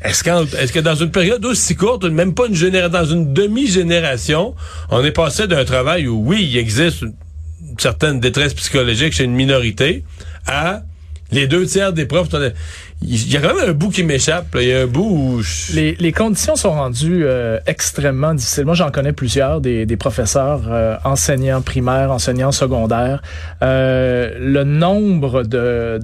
Est-ce 0.03 0.25
est-ce 0.57 0.73
que 0.73 0.81
dans 0.81 0.95
une 0.95 1.11
période 1.11 1.45
aussi 1.45 1.77
courte, 1.77 2.05
même 2.05 2.33
pas 2.35 2.47
une 2.47 2.55
génération, 2.55 2.89
dans 2.91 3.05
une 3.05 3.35
demi-génération, 3.35 4.55
on 4.89 5.05
est 5.05 5.13
passé 5.13 5.47
d'un 5.47 5.65
travail 5.67 6.09
où, 6.09 6.23
oui, 6.27 6.49
il 6.51 6.57
existe 6.57 7.03
une 7.03 7.15
certaine 7.79 8.19
détresse 8.19 8.55
psychologique 8.55 9.13
chez 9.13 9.25
une 9.25 9.35
minorité, 9.35 10.03
à 10.47 10.83
les 11.33 11.47
deux 11.47 11.67
tiers 11.67 11.93
des 11.93 12.07
profs, 12.07 12.29
il 13.03 13.33
y 13.33 13.37
a 13.37 13.41
quand 13.41 13.55
même 13.55 13.71
un 13.71 13.73
bout 13.73 13.89
qui 13.89 14.03
m'échappe. 14.03 14.49
Il 14.57 14.69
y 14.69 14.73
a 14.73 14.83
un 14.83 14.87
bout 14.87 15.09
où... 15.09 15.43
Les, 15.75 15.95
les, 15.95 16.13
conditions 16.13 16.57
sont 16.57 16.73
rendues 16.73 17.25
euh, 17.25 17.59
extrêmement 17.67 18.35
difficiles. 18.35 18.67
Moi, 18.67 18.75
j'en 18.75 18.91
connais 18.91 19.13
plusieurs, 19.13 19.61
des, 19.61 19.87
professeurs, 19.97 20.63
euh, 20.69 20.97
enseignants 21.05 21.63
primaires, 21.63 22.11
enseignants 22.11 22.53
secondaires. 22.53 23.23
Euh, 23.63 24.35
le 24.39 24.65
nombre 24.65 25.45
de 25.45 25.99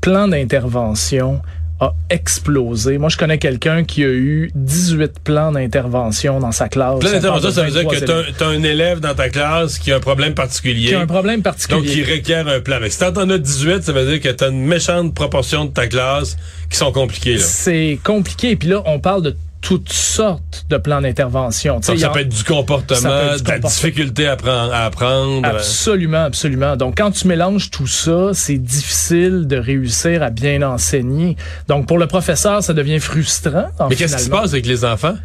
plans 0.00 0.28
d'intervention 0.28 1.42
a 1.80 1.94
explosé. 2.10 2.98
Moi, 2.98 3.08
je 3.08 3.16
connais 3.16 3.38
quelqu'un 3.38 3.84
qui 3.84 4.02
a 4.02 4.08
eu 4.08 4.50
18 4.54 5.20
plans 5.22 5.52
d'intervention 5.52 6.40
dans 6.40 6.50
sa 6.50 6.68
classe. 6.68 6.98
Plan 6.98 7.12
d'intervention, 7.12 7.50
ça 7.50 7.62
veut 7.62 7.70
dire 7.70 7.86
que 7.86 8.04
tu 8.04 8.44
as, 8.44 8.46
un 8.46 8.62
élève 8.62 9.00
dans 9.00 9.14
ta 9.14 9.28
classe 9.28 9.78
qui 9.78 9.92
a 9.92 9.96
un 9.96 10.00
problème 10.00 10.34
particulier. 10.34 10.88
Qui 10.88 10.94
a 10.94 11.00
un 11.00 11.06
problème 11.06 11.42
particulier. 11.42 11.80
Donc, 11.80 11.90
qui 11.90 12.02
requiert 12.02 12.48
un 12.48 12.60
plan. 12.60 12.78
Mais 12.80 12.90
si 12.90 12.98
t'en 12.98 13.30
as 13.30 13.38
18, 13.38 13.82
ça 13.84 13.92
veut 13.92 14.06
dire 14.06 14.20
que 14.20 14.36
tu 14.36 14.44
as 14.44 14.48
une 14.48 14.64
méchante 14.64 15.14
proportion 15.14 15.66
de 15.66 15.70
ta 15.70 15.86
classe 15.86 16.36
qui 16.68 16.76
sont 16.76 16.92
compliquées. 16.92 17.38
C'est 17.38 17.98
compliqué. 18.02 18.56
Puis 18.56 18.68
là, 18.68 18.82
on 18.84 18.98
parle 18.98 19.22
de 19.22 19.36
toutes 19.60 19.92
sortes 19.92 20.66
de 20.68 20.76
plans 20.76 21.00
d'intervention. 21.00 21.80
Ça, 21.82 21.96
ça 21.96 22.08
peut 22.10 22.20
être 22.20 22.28
du 22.28 22.44
comportement, 22.44 23.36
de 23.36 23.48
la 23.48 23.58
difficulté 23.58 24.26
à, 24.26 24.36
à 24.44 24.84
apprendre. 24.84 25.46
Absolument, 25.46 26.24
absolument. 26.24 26.76
Donc, 26.76 26.96
quand 26.96 27.10
tu 27.10 27.26
mélanges 27.26 27.70
tout 27.70 27.86
ça, 27.86 28.30
c'est 28.34 28.58
difficile 28.58 29.46
de 29.46 29.56
réussir 29.56 30.22
à 30.22 30.30
bien 30.30 30.62
enseigner. 30.62 31.36
Donc, 31.66 31.86
pour 31.86 31.98
le 31.98 32.06
professeur, 32.06 32.62
ça 32.62 32.72
devient 32.72 33.00
frustrant. 33.00 33.66
Mais 33.88 33.96
qu'est-ce 33.96 34.16
qui 34.16 34.22
se 34.24 34.30
passe 34.30 34.52
avec 34.52 34.66
les 34.66 34.84
enfants? 34.84 35.16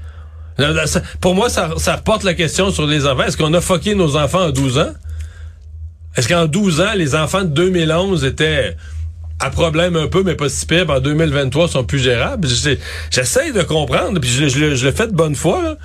Pour 1.19 1.35
moi, 1.35 1.49
ça, 1.49 1.71
ça 1.77 1.95
reporte 1.95 2.23
la 2.23 2.33
question 2.33 2.71
sur 2.71 2.85
les 2.85 3.05
enfants. 3.07 3.23
Est-ce 3.23 3.37
qu'on 3.37 3.53
a 3.53 3.61
foqué 3.61 3.95
nos 3.95 4.17
enfants 4.17 4.43
à 4.43 4.51
12 4.51 4.77
ans? 4.77 4.93
Est-ce 6.15 6.27
qu'en 6.27 6.45
12 6.45 6.81
ans, 6.81 6.93
les 6.95 7.15
enfants 7.15 7.41
de 7.41 7.47
2011 7.47 8.23
étaient 8.23 8.75
à 9.43 9.49
problème 9.49 9.97
un 9.97 10.07
peu, 10.07 10.23
mais 10.23 10.35
pas 10.35 10.47
si 10.47 10.65
pire, 10.65 10.89
en 10.89 10.99
2023 11.01 11.67
sont 11.67 11.83
plus 11.83 11.99
gérables. 11.99 12.47
J'essaie 13.11 13.51
de 13.51 13.61
comprendre, 13.61 14.19
puis 14.21 14.29
je, 14.29 14.59
le 14.59 14.91
fais 14.91 15.07
de 15.07 15.13
bonne 15.13 15.35
foi, 15.35 15.77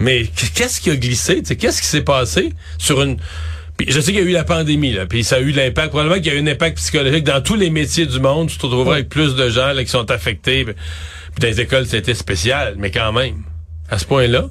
mais 0.00 0.26
qu'est-ce 0.54 0.80
qui 0.80 0.90
a 0.90 0.96
glissé? 0.96 1.42
Qu'est-ce 1.42 1.80
qui 1.80 1.86
s'est 1.86 2.02
passé 2.02 2.52
sur 2.76 3.02
une... 3.02 3.16
Je 3.86 4.00
sais 4.00 4.12
qu'il 4.12 4.20
y 4.20 4.24
a 4.24 4.28
eu 4.28 4.32
la 4.32 4.44
pandémie, 4.44 4.92
là, 4.92 5.06
puis 5.06 5.22
ça 5.22 5.36
a 5.36 5.40
eu 5.40 5.50
l'impact, 5.50 5.90
probablement 5.90 6.16
qu'il 6.16 6.32
y 6.32 6.36
a 6.36 6.38
eu 6.38 6.42
un 6.42 6.46
impact 6.46 6.78
psychologique 6.78 7.24
dans 7.24 7.40
tous 7.40 7.56
les 7.56 7.70
métiers 7.70 8.06
du 8.06 8.18
monde. 8.20 8.48
Tu 8.48 8.58
te 8.58 8.66
retrouveras 8.66 8.96
avec 8.96 9.08
plus 9.08 9.34
de 9.34 9.48
gens 9.48 9.72
là, 9.72 9.84
qui 9.84 9.90
sont 9.90 10.10
affectés. 10.10 10.64
Puis 10.64 10.74
dans 11.40 11.48
les 11.48 11.60
écoles, 11.60 11.86
c'était 11.86 12.14
spécial, 12.14 12.74
mais 12.78 12.90
quand 12.90 13.12
même, 13.12 13.42
à 13.90 13.98
ce 13.98 14.04
point-là. 14.04 14.48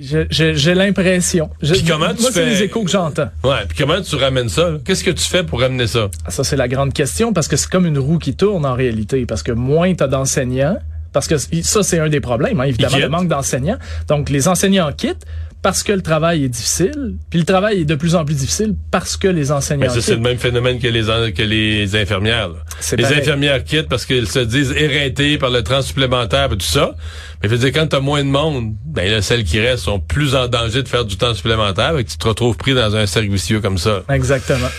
J'ai 0.00 0.74
l'impression. 0.74 1.50
tu 1.62 1.82
Moi, 1.98 2.14
c'est 2.32 2.44
les 2.46 2.62
échos 2.62 2.82
que 2.84 2.90
j'entends. 2.90 3.30
Ouais. 3.44 3.64
Puis 3.68 3.78
comment 3.78 4.00
tu 4.00 4.16
ramènes 4.16 4.48
ça? 4.48 4.72
Qu'est-ce 4.84 5.04
que 5.04 5.10
tu 5.10 5.24
fais 5.24 5.42
pour 5.44 5.60
ramener 5.60 5.86
ça? 5.86 6.08
Ah, 6.26 6.30
Ça 6.30 6.44
c'est 6.44 6.56
la 6.56 6.68
grande 6.68 6.92
question 6.92 7.32
parce 7.32 7.48
que 7.48 7.56
c'est 7.56 7.68
comme 7.70 7.86
une 7.86 7.98
roue 7.98 8.18
qui 8.18 8.34
tourne 8.34 8.64
en 8.66 8.74
réalité 8.74 9.26
parce 9.26 9.42
que 9.42 9.52
moins 9.52 9.94
t'as 9.94 10.08
d'enseignants 10.08 10.78
parce 11.12 11.28
que 11.28 11.36
ça 11.36 11.82
c'est 11.82 11.98
un 11.98 12.08
des 12.08 12.20
problèmes 12.20 12.60
hein, 12.60 12.64
évidemment 12.64 12.96
le 12.98 13.08
manque 13.08 13.28
d'enseignants. 13.28 13.78
Donc 14.08 14.30
les 14.30 14.48
enseignants 14.48 14.90
quittent 14.92 15.26
parce 15.62 15.84
que 15.84 15.92
le 15.92 16.02
travail 16.02 16.44
est 16.44 16.48
difficile, 16.48 17.14
puis 17.30 17.38
le 17.38 17.44
travail 17.44 17.82
est 17.82 17.84
de 17.84 17.94
plus 17.94 18.16
en 18.16 18.24
plus 18.24 18.34
difficile 18.34 18.74
parce 18.90 19.16
que 19.16 19.28
les 19.28 19.52
enseignants. 19.52 19.86
Mais 19.94 20.00
c'est 20.00 20.14
le 20.14 20.20
même 20.20 20.38
phénomène 20.38 20.80
que 20.80 20.88
les 20.88 21.02
que 21.32 21.42
les 21.42 21.94
infirmières. 21.94 22.50
Les 22.96 23.06
infirmières 23.06 23.62
quittent 23.62 23.88
parce 23.88 24.04
qu'elles 24.04 24.28
se 24.28 24.40
disent 24.40 24.72
éreintées 24.72 25.38
par 25.38 25.50
le 25.50 25.62
temps 25.62 25.82
supplémentaire 25.82 26.52
et 26.52 26.56
tout 26.56 26.66
ça. 26.66 26.96
Mais 27.42 27.48
je 27.48 27.54
veux 27.54 27.58
dire 27.58 27.72
quand 27.72 27.86
t'as 27.86 28.00
moins 28.00 28.24
de 28.24 28.28
monde, 28.28 28.74
ben 28.84 29.08
là 29.08 29.22
celles 29.22 29.44
qui 29.44 29.60
restent 29.60 29.84
sont 29.84 30.00
plus 30.00 30.34
en 30.34 30.48
danger 30.48 30.82
de 30.82 30.88
faire 30.88 31.04
du 31.04 31.16
temps 31.16 31.34
supplémentaire 31.34 31.96
et 31.96 32.04
que 32.04 32.10
tu 32.10 32.18
te 32.18 32.26
retrouves 32.26 32.56
pris 32.56 32.74
dans 32.74 32.96
un 32.96 33.06
cercle 33.06 33.30
vicieux 33.30 33.60
comme 33.60 33.78
ça. 33.78 34.02
Exactement. 34.10 34.70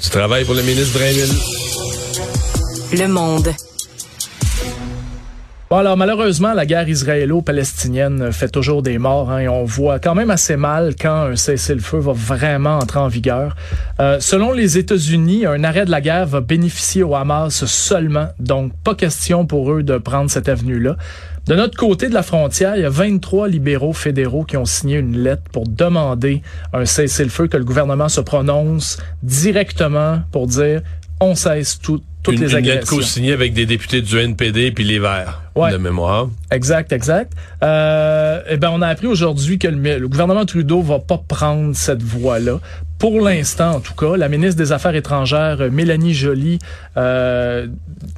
Tu 0.00 0.08
travailles 0.08 0.46
pour 0.46 0.54
le 0.54 0.62
ministre 0.62 0.98
Drainville. 0.98 1.34
Le 2.92 3.06
monde. 3.06 3.54
Bon, 5.72 5.76
alors 5.76 5.96
malheureusement, 5.96 6.52
la 6.52 6.66
guerre 6.66 6.88
israélo-palestinienne 6.88 8.32
fait 8.32 8.48
toujours 8.48 8.82
des 8.82 8.98
morts 8.98 9.30
hein, 9.30 9.38
et 9.38 9.48
on 9.48 9.62
voit 9.62 10.00
quand 10.00 10.16
même 10.16 10.30
assez 10.30 10.56
mal 10.56 10.96
quand 11.00 11.26
un 11.26 11.36
cessez-le-feu 11.36 11.98
va 11.98 12.10
vraiment 12.12 12.78
entrer 12.78 12.98
en 12.98 13.06
vigueur. 13.06 13.54
Euh, 14.00 14.18
selon 14.18 14.50
les 14.50 14.78
États-Unis, 14.78 15.46
un 15.46 15.62
arrêt 15.62 15.84
de 15.84 15.92
la 15.92 16.00
guerre 16.00 16.26
va 16.26 16.40
bénéficier 16.40 17.04
au 17.04 17.14
Hamas 17.14 17.66
seulement, 17.66 18.26
donc 18.40 18.72
pas 18.82 18.96
question 18.96 19.46
pour 19.46 19.70
eux 19.72 19.84
de 19.84 19.96
prendre 19.96 20.28
cette 20.28 20.48
avenue-là. 20.48 20.96
De 21.46 21.54
notre 21.54 21.76
côté 21.76 22.08
de 22.08 22.14
la 22.14 22.24
frontière, 22.24 22.74
il 22.74 22.82
y 22.82 22.84
a 22.84 22.90
23 22.90 23.46
libéraux 23.46 23.92
fédéraux 23.92 24.42
qui 24.42 24.56
ont 24.56 24.64
signé 24.64 24.98
une 24.98 25.18
lettre 25.18 25.44
pour 25.52 25.68
demander 25.68 26.42
un 26.72 26.84
cessez-le-feu, 26.84 27.46
que 27.46 27.56
le 27.56 27.64
gouvernement 27.64 28.08
se 28.08 28.20
prononce 28.20 28.98
directement 29.22 30.22
pour 30.32 30.48
dire 30.48 30.82
on 31.20 31.34
cesse 31.34 31.78
tout, 31.78 32.02
toutes 32.22 32.34
une, 32.34 32.40
les 32.44 32.50
une 32.52 32.56
agressions. 32.58 32.96
co-signée 32.96 33.32
avec 33.32 33.52
des 33.52 33.66
députés 33.66 34.00
du 34.02 34.18
NPD 34.18 34.72
puis 34.72 34.84
les 34.84 34.98
Verts 34.98 35.42
Ouais. 35.56 35.72
de 35.72 35.76
mémoire. 35.78 36.28
Exact, 36.50 36.92
exact. 36.92 37.32
Euh, 37.62 38.40
eh 38.48 38.56
ben, 38.56 38.70
on 38.72 38.80
a 38.82 38.86
appris 38.88 39.06
aujourd'hui 39.08 39.58
que 39.58 39.68
le, 39.68 39.98
le 39.98 40.08
gouvernement 40.08 40.44
Trudeau 40.46 40.80
va 40.80 40.98
pas 41.00 41.18
prendre 41.18 41.74
cette 41.74 42.02
voie-là. 42.02 42.60
Pour 43.00 43.22
l'instant, 43.22 43.76
en 43.76 43.80
tout 43.80 43.94
cas, 43.94 44.18
la 44.18 44.28
ministre 44.28 44.56
des 44.56 44.72
Affaires 44.72 44.94
étrangères, 44.94 45.56
Mélanie 45.72 46.12
Joly, 46.12 46.58
euh, 46.98 47.66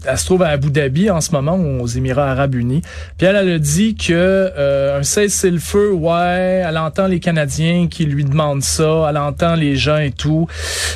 elle 0.05 0.19
se 0.19 0.25
trouve 0.25 0.43
à 0.43 0.49
Abu 0.49 0.73
Dhabi 0.73 1.09
en 1.09 1.21
ce 1.21 1.31
moment, 1.31 1.55
aux 1.55 1.87
Émirats 1.87 2.33
Arabes 2.33 2.57
Unis. 2.57 2.83
Puis 3.17 3.29
elle, 3.29 3.37
elle 3.37 3.53
a 3.53 3.59
dit 3.61 3.95
que 3.95 4.11
euh, 4.13 4.99
un 4.99 5.05
cessez-le-feu, 5.05 5.93
ouais, 5.93 6.65
elle 6.67 6.79
entend 6.79 7.07
les 7.07 7.21
Canadiens 7.21 7.87
qui 7.89 8.07
lui 8.07 8.25
demandent 8.25 8.65
ça, 8.65 9.07
elle 9.09 9.19
entend 9.19 9.55
les 9.55 9.77
gens 9.77 9.99
et 9.99 10.11
tout, 10.11 10.49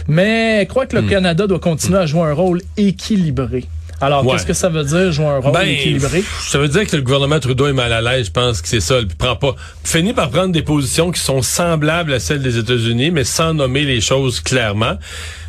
mais 0.08 0.62
elle 0.62 0.66
croit 0.66 0.86
que 0.86 0.96
le 0.96 1.02
Hmm. 1.02 1.08
Canada 1.08 1.46
doit 1.46 1.60
continuer 1.60 1.98
à 1.98 2.06
jouer 2.06 2.22
un 2.22 2.32
rôle 2.32 2.62
équilibré. 2.76 3.66
Alors, 4.00 4.24
Ouais. 4.26 4.32
qu'est-ce 4.32 4.46
que 4.46 4.52
ça 4.52 4.68
veut 4.68 4.84
dire, 4.84 5.10
jouer 5.12 5.26
un 5.26 5.38
rôle 5.38 5.52
Ben, 5.52 5.68
équilibré? 5.68 6.22
Ça 6.48 6.58
veut 6.58 6.68
dire 6.68 6.86
que 6.86 6.96
le 6.96 7.02
gouvernement 7.02 7.40
Trudeau 7.40 7.66
est 7.66 7.72
mal 7.72 7.92
à 7.92 8.00
l'aise, 8.00 8.26
je 8.26 8.30
pense 8.30 8.60
que 8.60 8.68
c'est 8.68 8.80
ça. 8.80 8.98
Il 9.00 9.08
prend 9.08 9.36
pas, 9.36 9.54
finit 9.84 10.12
par 10.12 10.30
prendre 10.30 10.52
des 10.52 10.62
positions 10.62 11.10
qui 11.10 11.20
sont 11.20 11.40
semblables 11.42 12.12
à 12.12 12.20
celles 12.20 12.42
des 12.42 12.58
États-Unis, 12.58 13.10
mais 13.10 13.24
sans 13.24 13.54
nommer 13.54 13.84
les 13.84 14.00
choses 14.00 14.40
clairement. 14.40 14.98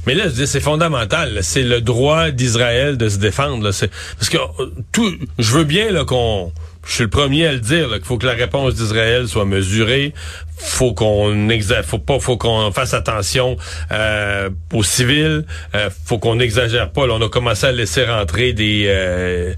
Mais 0.06 0.14
là, 0.14 0.26
je 0.30 0.34
dis, 0.34 0.48
c'est 0.48 0.62
fondamental. 0.62 1.40
C'est 1.42 1.64
le 1.64 1.82
droit 1.82 2.32
d'Israël 2.32 2.96
de 2.98 3.10
se 3.10 3.18
défendre. 3.18 3.62
là. 3.64 3.72
Parce 4.18 4.30
que 4.30 4.38
euh, 4.38 4.72
tout, 4.94 5.14
je 5.38 5.52
veux 5.52 5.66
bien 5.66 6.06
qu'on, 6.06 6.54
je 6.88 6.94
suis 6.94 7.04
le 7.04 7.10
premier 7.10 7.46
à 7.46 7.52
le 7.52 7.60
dire, 7.60 7.90
qu'il 7.90 8.06
faut 8.06 8.18
que 8.18 8.26
la 8.26 8.34
réponse 8.34 8.76
d'Israël 8.76 9.28
soit 9.28 9.46
mesurée. 9.46 10.14
Faut 10.58 10.94
qu'on 10.94 11.36
faut 11.84 12.00
pas, 12.00 12.20
faut 12.20 12.38
qu'on 12.38 12.72
fasse 12.72 12.94
attention 12.94 13.58
euh, 13.92 14.50
aux 14.74 14.84
civils. 14.84 15.46
Euh, 15.76 15.90
faut 16.06 16.18
qu'on 16.18 16.36
n'exagère 16.36 16.92
pas. 16.92 17.06
Là, 17.06 17.16
on 17.16 17.22
a 17.22 17.30
commencé 17.30 17.68
à 17.68 17.72
laisser 17.74 18.06
rentrer 18.06 18.54
des 18.54 18.86
euh, 18.88 19.54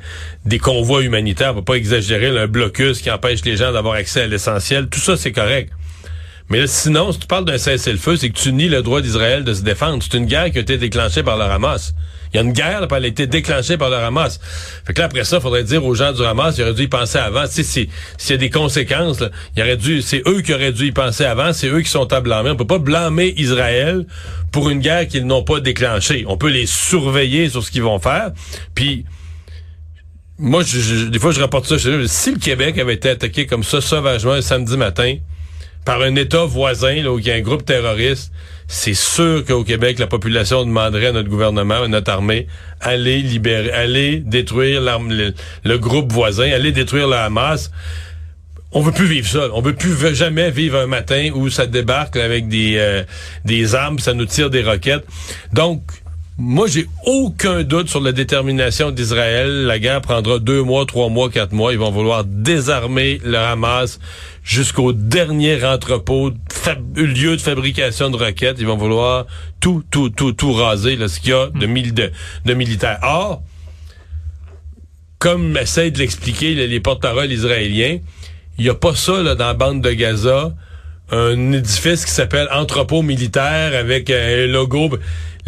des 0.45 0.57
convois 0.57 1.03
humanitaires. 1.03 1.51
On 1.51 1.57
va 1.57 1.61
pas 1.61 1.75
exagérer. 1.75 2.31
là, 2.31 2.41
un 2.41 2.47
blocus 2.47 2.99
qui 2.99 3.11
empêche 3.11 3.45
les 3.45 3.55
gens 3.55 3.71
d'avoir 3.71 3.93
accès 3.93 4.21
à 4.21 4.27
l'essentiel. 4.27 4.87
Tout 4.87 4.99
ça, 4.99 5.15
c'est 5.15 5.31
correct. 5.31 5.71
Mais 6.49 6.61
là, 6.61 6.67
sinon, 6.67 7.11
si 7.11 7.19
tu 7.19 7.27
parles 7.27 7.45
d'un 7.45 7.59
cessez-le-feu, 7.59 8.17
c'est 8.17 8.31
que 8.31 8.39
tu 8.39 8.51
nies 8.51 8.69
le 8.69 8.81
droit 8.81 9.01
d'Israël 9.01 9.43
de 9.43 9.53
se 9.53 9.61
défendre. 9.61 10.01
C'est 10.01 10.17
une 10.17 10.25
guerre 10.25 10.49
qui 10.49 10.57
a 10.57 10.61
été 10.61 10.77
déclenchée 10.77 11.21
par 11.21 11.37
le 11.37 11.43
Hamas. 11.43 11.93
Il 12.33 12.37
y 12.37 12.39
a 12.39 12.43
une 12.43 12.53
guerre, 12.53 12.81
là, 12.81 12.87
elle 12.91 13.05
a 13.05 13.07
été 13.07 13.25
déclenchée 13.27 13.77
par 13.77 13.89
le 13.89 13.95
Hamas. 13.95 14.39
Fait 14.85 14.93
que 14.93 14.99
là, 14.99 15.05
après 15.05 15.23
ça, 15.23 15.37
il 15.37 15.41
faudrait 15.41 15.63
dire 15.63 15.83
aux 15.83 15.95
gens 15.95 16.11
du 16.11 16.23
Hamas, 16.23 16.55
ils 16.57 16.63
auraient 16.63 16.73
dû 16.73 16.83
y 16.83 16.87
penser 16.87 17.17
avant. 17.17 17.47
Tu 17.47 17.63
s'il 17.63 17.89
y 18.29 18.33
a 18.33 18.37
des 18.37 18.49
conséquences, 18.49 19.23
il 19.55 19.63
aurait 19.63 19.77
dû, 19.77 20.01
c'est 20.01 20.21
eux 20.27 20.41
qui 20.41 20.53
auraient 20.53 20.71
dû 20.71 20.87
y 20.87 20.91
penser 20.91 21.25
avant, 21.25 21.53
c'est 21.53 21.67
eux 21.67 21.81
qui 21.81 21.89
sont 21.89 22.11
à 22.13 22.21
blâmer. 22.21 22.51
On 22.51 22.55
peut 22.55 22.67
pas 22.67 22.77
blâmer 22.77 23.33
Israël 23.37 24.05
pour 24.51 24.69
une 24.69 24.79
guerre 24.79 25.07
qu'ils 25.07 25.25
n'ont 25.25 25.43
pas 25.43 25.59
déclenchée. 25.59 26.25
On 26.27 26.37
peut 26.37 26.49
les 26.49 26.67
surveiller 26.67 27.49
sur 27.49 27.63
ce 27.63 27.71
qu'ils 27.71 27.83
vont 27.83 27.99
faire, 27.99 28.31
puis 28.75 29.05
moi, 30.39 30.63
des 30.63 31.19
fois, 31.19 31.31
je 31.31 31.41
rapporte 31.41 31.65
ça. 31.65 31.77
Je 31.77 32.01
dis, 32.01 32.07
si 32.07 32.31
le 32.31 32.39
Québec 32.39 32.77
avait 32.77 32.93
été 32.93 33.09
attaqué 33.09 33.45
comme 33.45 33.63
ça 33.63 33.81
sauvagement 33.81 34.31
un 34.31 34.41
samedi 34.41 34.77
matin 34.77 35.17
par 35.83 36.01
un 36.01 36.15
État 36.15 36.45
voisin, 36.45 37.03
là, 37.03 37.11
où 37.11 37.19
il 37.19 37.27
y 37.27 37.31
a 37.31 37.35
un 37.35 37.41
groupe 37.41 37.65
terroriste, 37.65 38.31
c'est 38.71 38.93
sûr 38.93 39.43
qu'au 39.45 39.63
Québec, 39.63 39.97
la 39.97 40.05
population 40.05 40.63
demanderait 40.63 41.07
à 41.07 41.11
notre 41.11 41.27
gouvernement, 41.27 41.81
à 41.81 41.87
notre 41.87 42.11
armée, 42.11 42.45
aller 42.79 43.19
libérer, 43.23 43.71
aller 43.71 44.19
détruire 44.19 44.79
le, 44.79 45.77
groupe 45.77 46.13
voisin, 46.13 46.51
aller 46.51 46.71
détruire 46.71 47.07
la 47.07 47.25
Hamas. 47.25 47.71
On 48.71 48.81
veut 48.81 48.91
plus 48.91 49.07
vivre 49.07 49.27
ça. 49.27 49.47
On 49.53 49.61
veut 49.61 49.73
plus 49.73 50.13
jamais 50.13 50.51
vivre 50.51 50.77
un 50.77 50.85
matin 50.85 51.31
où 51.33 51.49
ça 51.49 51.65
débarque 51.65 52.15
avec 52.15 52.47
des 52.47 52.75
euh, 52.77 53.03
des 53.43 53.73
armes, 53.73 53.97
ça 53.97 54.13
nous 54.13 54.25
tire 54.27 54.51
des 54.51 54.61
roquettes. 54.61 55.05
Donc, 55.51 55.81
moi, 56.39 56.67
j'ai 56.67 56.87
aucun 57.05 57.63
doute 57.63 57.89
sur 57.89 57.99
la 57.99 58.13
détermination 58.13 58.91
d'Israël. 58.91 59.65
La 59.65 59.77
guerre 59.77 59.99
prendra 59.99 60.39
deux 60.39 60.63
mois, 60.63 60.85
trois 60.85 61.09
mois, 61.09 61.29
quatre 61.29 61.51
mois. 61.51 61.73
Ils 61.73 61.79
vont 61.79 61.91
vouloir 61.91 62.23
désarmer 62.23 63.19
le 63.25 63.37
Hamas 63.37 63.99
jusqu'au 64.41 64.93
dernier 64.93 65.63
entrepôt, 65.65 66.31
lieu 66.95 67.35
de 67.35 67.41
fabrication 67.41 68.09
de 68.09 68.15
roquettes. 68.15 68.55
Ils 68.59 68.65
vont 68.67 68.77
vouloir 68.77 69.25
tout, 69.59 69.83
tout, 69.91 70.09
tout, 70.09 70.31
tout 70.31 70.53
raser, 70.53 70.95
là, 70.95 71.09
ce 71.09 71.19
qu'il 71.19 71.31
y 71.31 71.33
a 71.33 71.47
de, 71.47 71.67
mili- 71.67 71.91
de, 71.93 72.09
de 72.45 72.53
militaires. 72.53 72.99
Or, 73.03 73.43
comme 75.17 75.57
essaient 75.57 75.91
de 75.91 75.99
l'expliquer 75.99 76.55
les, 76.55 76.79
porte-paroles 76.79 77.31
israéliens, 77.33 77.99
il 78.57 78.63
n'y 78.63 78.69
a 78.69 78.75
pas 78.75 78.95
ça 78.95 79.21
là, 79.21 79.35
dans 79.35 79.47
la 79.47 79.53
bande 79.53 79.81
de 79.81 79.91
Gaza, 79.91 80.53
un 81.11 81.51
édifice 81.51 82.05
qui 82.05 82.11
s'appelle 82.11 82.47
entrepôt 82.53 83.01
militaire 83.01 83.77
avec 83.77 84.09
un 84.09 84.47
logo. 84.47 84.97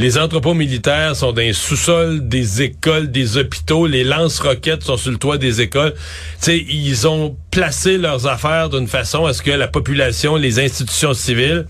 Les 0.02 0.18
entrepôts 0.18 0.56
militaires 0.56 1.16
sont 1.16 1.32
dans 1.32 1.42
les 1.42 1.54
sous-sols 1.54 2.28
des 2.28 2.64
écoles, 2.64 3.12
des 3.12 3.38
hôpitaux. 3.38 3.86
Les 3.86 4.04
lance-roquettes 4.04 4.82
sont 4.82 4.98
sur 4.98 5.12
le 5.12 5.18
toit 5.20 5.38
des 5.38 5.62
écoles. 5.62 5.94
Sais, 6.40 6.58
ils 6.58 7.08
ont 7.08 7.38
placé 7.52 8.00
leurs 8.00 8.26
affaires 8.26 8.70
d'une 8.70 8.88
façon 8.88 9.28
à 9.28 9.34
ce 9.36 9.44
que 9.44 9.52
la 9.52 9.68
population, 9.68 10.38
les 10.38 10.58
institutions 10.58 11.14
civiles 11.14 11.68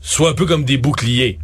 soient 0.00 0.30
un 0.30 0.34
peu 0.34 0.46
comme 0.46 0.64
des 0.64 0.76
boucliers. 0.76 1.40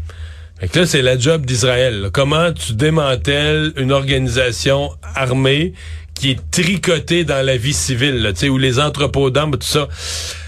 Fait 0.61 0.69
que 0.69 0.79
là, 0.79 0.87
c'est 0.87 1.03
la 1.03 1.19
job 1.19 1.45
d'Israël. 1.45 2.11
Comment 2.13 2.53
tu 2.53 2.75
démantèles 2.75 3.73
une 3.77 3.91
organisation 3.91 4.93
armée 5.17 5.73
qui 6.15 6.31
est 6.31 6.51
tricotée 6.53 7.25
dans 7.25 7.45
la 7.45 7.57
vie 7.57 7.75
civile, 7.75 8.23
là, 8.23 8.31
où 8.49 8.59
les 8.59 8.79
entrepôts 8.79 9.31
d'armes, 9.31 9.57
tout 9.59 9.67
ça. 9.67 9.89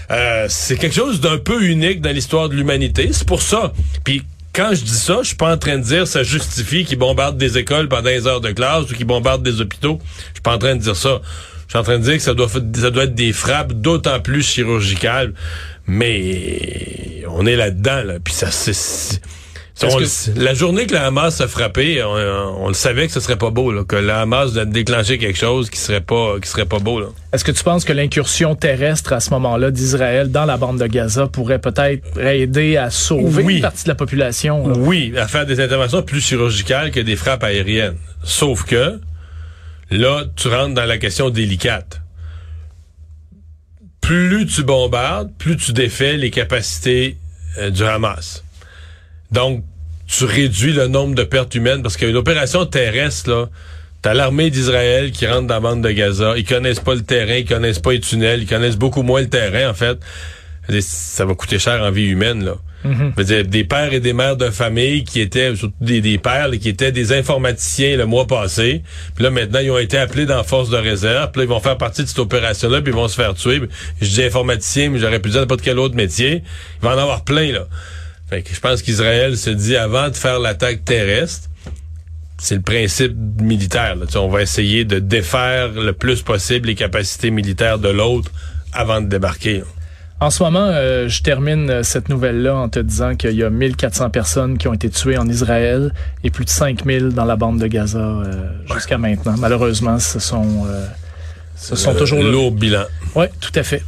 Euh, 0.09 0.45
c'est 0.47 0.77
quelque 0.77 0.95
chose 0.95 1.19
d'un 1.19 1.37
peu 1.37 1.61
unique 1.65 1.99
dans 1.99 2.11
l'histoire 2.11 2.47
de 2.47 2.55
l'humanité. 2.55 3.09
C'est 3.11 3.27
pour 3.27 3.41
ça. 3.41 3.73
Puis 4.05 4.23
quand 4.53 4.73
je 4.73 4.83
dis 4.83 4.97
ça, 4.97 5.19
je 5.21 5.27
suis 5.27 5.35
pas 5.35 5.53
en 5.53 5.57
train 5.57 5.77
de 5.77 5.83
dire 5.83 6.07
ça 6.07 6.23
justifie 6.23 6.83
qu'ils 6.85 6.99
bombardent 6.99 7.37
des 7.37 7.57
écoles 7.57 7.87
pendant 7.87 8.09
les 8.09 8.27
heures 8.27 8.41
de 8.41 8.51
classe 8.51 8.91
ou 8.91 8.95
qu'ils 8.95 9.05
bombardent 9.05 9.43
des 9.43 9.61
hôpitaux. 9.61 9.99
Je 10.29 10.33
suis 10.33 10.41
pas 10.41 10.55
en 10.55 10.57
train 10.57 10.75
de 10.75 10.81
dire 10.81 10.95
ça. 10.95 11.21
Je 11.67 11.73
suis 11.73 11.79
en 11.79 11.83
train 11.83 11.99
de 11.99 12.03
dire 12.03 12.15
que 12.15 12.23
ça 12.23 12.33
doit, 12.33 12.49
ça 12.49 12.89
doit 12.89 13.05
être 13.05 13.15
des 13.15 13.31
frappes 13.31 13.73
d'autant 13.73 14.19
plus 14.19 14.43
chirurgicales. 14.43 15.33
Mais 15.87 17.23
on 17.29 17.45
est 17.45 17.55
là-dedans, 17.55 18.03
là. 18.03 18.19
Puis 18.23 18.33
ça, 18.33 18.51
c'est... 18.51 19.21
on 19.83 20.39
la 20.39 20.53
journée 20.53 20.85
que 20.85 20.93
la 20.93 21.05
Hamas 21.07 21.41
a 21.41 21.47
frappé, 21.47 22.03
on, 22.03 22.63
on 22.63 22.67
le 22.67 22.73
savait 22.73 23.07
que 23.07 23.13
ce 23.13 23.19
serait 23.19 23.37
pas 23.37 23.49
beau, 23.49 23.71
là, 23.71 23.83
que 23.83 23.95
la 23.95 24.21
Hamas 24.21 24.57
a 24.57 24.65
déclenché 24.65 25.17
quelque 25.17 25.37
chose 25.37 25.69
qui 25.69 25.79
serait 25.79 26.01
pas, 26.01 26.39
qui 26.41 26.49
serait 26.49 26.65
pas 26.65 26.79
beau. 26.79 27.01
Est-ce 27.33 27.43
que 27.43 27.51
tu 27.51 27.63
penses 27.63 27.85
que 27.85 27.93
l'incursion 27.93 28.55
terrestre 28.55 29.13
à 29.13 29.19
ce 29.19 29.29
moment-là 29.31 29.71
d'Israël 29.71 30.29
dans 30.31 30.45
la 30.45 30.57
bande 30.57 30.79
de 30.79 30.87
Gaza 30.87 31.27
pourrait 31.27 31.59
peut-être 31.59 32.19
aider 32.19 32.77
à 32.77 32.89
sauver 32.89 33.43
Oui. 33.43 33.55
une 33.55 33.61
partie 33.61 33.83
de 33.83 33.89
la 33.89 33.95
population? 33.95 34.67
là? 34.67 34.75
Oui, 34.77 35.13
à 35.17 35.27
faire 35.27 35.45
des 35.45 35.59
interventions 35.59 36.01
plus 36.03 36.21
chirurgicales 36.21 36.91
que 36.91 36.99
des 36.99 37.15
frappes 37.15 37.43
aériennes. 37.43 37.97
Sauf 38.23 38.63
que 38.65 38.99
là, 39.89 40.23
tu 40.35 40.47
rentres 40.47 40.73
dans 40.75 40.85
la 40.85 40.97
question 40.97 41.29
délicate. 41.29 42.01
Plus 44.01 44.45
tu 44.45 44.63
bombardes, 44.63 45.31
plus 45.37 45.57
tu 45.57 45.73
défais 45.73 46.17
les 46.17 46.31
capacités 46.31 47.17
euh, 47.59 47.69
du 47.69 47.83
Hamas. 47.83 48.43
Donc, 49.31 49.63
tu 50.11 50.25
réduis 50.25 50.73
le 50.73 50.87
nombre 50.87 51.15
de 51.15 51.23
pertes 51.23 51.55
humaines 51.55 51.81
parce 51.81 51.95
qu'une 51.95 52.17
opération 52.17 52.65
terrestre, 52.65 53.29
là, 53.29 53.49
t'as 54.01 54.13
l'armée 54.13 54.49
d'Israël 54.49 55.11
qui 55.11 55.25
rentre 55.25 55.47
dans 55.47 55.53
la 55.55 55.59
bande 55.61 55.81
de 55.81 55.91
Gaza. 55.91 56.33
Ils 56.37 56.43
connaissent 56.43 56.81
pas 56.81 56.95
le 56.95 57.01
terrain, 57.01 57.35
ils 57.35 57.45
connaissent 57.45 57.79
pas 57.79 57.93
les 57.93 58.01
tunnels, 58.01 58.41
ils 58.41 58.47
connaissent 58.47 58.77
beaucoup 58.77 59.03
moins 59.03 59.21
le 59.21 59.29
terrain, 59.29 59.69
en 59.69 59.73
fait. 59.73 59.97
Ça 60.81 61.25
va 61.25 61.33
coûter 61.33 61.59
cher 61.59 61.81
en 61.81 61.91
vie 61.91 62.07
humaine, 62.07 62.43
là. 62.43 62.55
Je 62.83 62.89
veux 63.15 63.23
dire, 63.23 63.45
des 63.45 63.63
pères 63.63 63.93
et 63.93 63.99
des 63.99 64.11
mères 64.11 64.37
de 64.37 64.49
famille 64.49 65.03
qui 65.03 65.21
étaient, 65.21 65.55
surtout 65.55 65.75
des, 65.81 66.01
des 66.01 66.17
pères, 66.17 66.47
là, 66.47 66.57
qui 66.57 66.67
étaient 66.67 66.91
des 66.91 67.13
informaticiens 67.13 67.95
le 67.95 68.07
mois 68.07 68.25
passé. 68.25 68.81
Puis 69.15 69.23
là, 69.23 69.29
maintenant, 69.29 69.59
ils 69.59 69.69
ont 69.69 69.77
été 69.77 69.97
appelés 69.97 70.25
dans 70.25 70.37
la 70.37 70.43
force 70.43 70.71
de 70.71 70.77
réserve. 70.77 71.31
Puis 71.31 71.41
là, 71.41 71.43
ils 71.45 71.49
vont 71.49 71.59
faire 71.59 71.77
partie 71.77 72.01
de 72.01 72.07
cette 72.07 72.19
opération-là, 72.19 72.81
puis 72.81 72.91
ils 72.91 72.95
vont 72.95 73.07
se 73.07 73.15
faire 73.15 73.35
tuer. 73.35 73.61
Je 74.01 74.09
dis 74.09 74.23
informaticien, 74.23 74.89
mais 74.89 74.97
j'aurais 74.97 75.19
pu 75.19 75.29
dire 75.29 75.41
n'importe 75.41 75.61
quel 75.61 75.77
autre 75.77 75.95
métier. 75.95 76.41
Il 76.81 76.85
va 76.85 76.95
en 76.95 76.97
avoir 76.97 77.23
plein, 77.23 77.51
là. 77.51 77.67
Fait 78.31 78.43
que 78.43 78.55
je 78.55 78.61
pense 78.61 78.81
qu'Israël 78.81 79.37
se 79.37 79.49
dit, 79.49 79.75
avant 79.75 80.07
de 80.07 80.15
faire 80.15 80.39
l'attaque 80.39 80.85
terrestre, 80.85 81.49
c'est 82.37 82.55
le 82.55 82.61
principe 82.61 83.13
militaire. 83.41 83.97
Là. 83.97 84.05
Tu 84.05 84.13
sais, 84.13 84.19
on 84.19 84.29
va 84.29 84.41
essayer 84.41 84.85
de 84.85 84.99
défaire 84.99 85.73
le 85.73 85.91
plus 85.91 86.21
possible 86.21 86.67
les 86.67 86.75
capacités 86.75 87.29
militaires 87.29 87.77
de 87.77 87.89
l'autre 87.89 88.31
avant 88.71 89.01
de 89.01 89.07
débarquer. 89.07 89.57
là. 89.57 89.65
En 90.21 90.29
ce 90.29 90.41
moment, 90.43 90.65
euh, 90.65 91.09
je 91.09 91.21
termine 91.23 91.69
euh, 91.69 91.83
cette 91.83 92.07
nouvelle-là 92.07 92.55
en 92.55 92.69
te 92.69 92.79
disant 92.79 93.15
qu'il 93.15 93.35
y 93.35 93.43
a 93.43 93.49
1400 93.49 94.11
personnes 94.11 94.57
qui 94.57 94.69
ont 94.69 94.73
été 94.73 94.89
tuées 94.89 95.17
en 95.17 95.27
Israël 95.27 95.93
et 96.23 96.29
plus 96.29 96.45
de 96.45 96.49
5000 96.51 97.09
dans 97.09 97.25
la 97.25 97.35
bande 97.35 97.59
de 97.59 97.67
Gaza 97.67 97.99
euh, 97.99 98.49
jusqu'à 98.73 98.97
maintenant. 98.97 99.35
Malheureusement, 99.39 99.99
ce 99.99 100.19
sont, 100.19 100.65
euh, 100.67 100.85
ce 101.57 101.75
sont 101.75 101.93
toujours 101.95 102.23
lourd 102.23 102.53
bilan. 102.53 102.85
Oui, 103.13 103.25
tout 103.41 103.51
à 103.55 103.63
fait. 103.63 103.83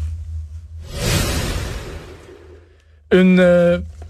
Une, 3.14 3.40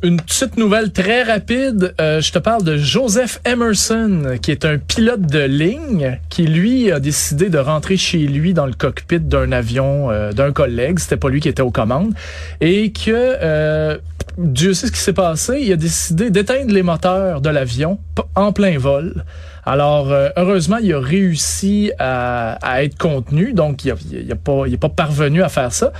une 0.04 0.18
petite 0.18 0.58
nouvelle 0.58 0.92
très 0.92 1.24
rapide. 1.24 1.96
Euh, 2.00 2.20
je 2.20 2.32
te 2.32 2.38
parle 2.38 2.64
de 2.64 2.76
Joseph 2.76 3.40
Emerson, 3.46 4.38
qui 4.42 4.52
est 4.52 4.66
un 4.66 4.78
pilote 4.78 5.22
de 5.22 5.40
ligne, 5.40 6.20
qui 6.30 6.46
lui 6.46 6.92
a 6.92 7.00
décidé 7.00 7.50
de 7.50 7.58
rentrer 7.58 7.96
chez 7.96 8.20
lui 8.20 8.54
dans 8.54 8.66
le 8.66 8.74
cockpit 8.74 9.22
d'un 9.22 9.54
avion 9.54 10.12
euh, 10.12 10.34
d'un 10.34 10.52
collègue. 10.52 11.00
C'était 11.00 11.18
pas 11.18 11.30
lui 11.30 11.40
qui 11.40 11.48
était 11.48 11.62
aux 11.62 11.72
commandes 11.72 12.14
et 12.60 12.92
que 12.92 13.12
euh, 13.12 13.98
Dieu 14.38 14.74
sait 14.74 14.88
ce 14.88 14.92
qui 14.92 15.00
s'est 15.00 15.14
passé. 15.14 15.62
Il 15.62 15.72
a 15.72 15.78
décidé 15.78 16.30
d'éteindre 16.30 16.74
les 16.74 16.84
moteurs 16.84 17.40
de 17.40 17.50
l'avion 17.50 17.98
en 18.36 18.52
plein 18.52 18.78
vol. 18.78 19.24
Alors, 19.66 20.12
euh, 20.12 20.30
heureusement, 20.36 20.78
il 20.82 20.94
a 20.94 21.00
réussi 21.00 21.94
à, 21.98 22.84
être 22.84 22.98
contenu, 22.98 23.54
donc 23.54 23.86
il 23.86 23.92
a, 23.92 23.96
il 24.12 24.30
a 24.30 24.36
pas, 24.36 24.64
il 24.68 24.74
est 24.74 24.78
pas 24.78 24.90
parvenu 24.90 25.42
à 25.42 25.48
faire 25.48 25.72
ça. 25.72 25.94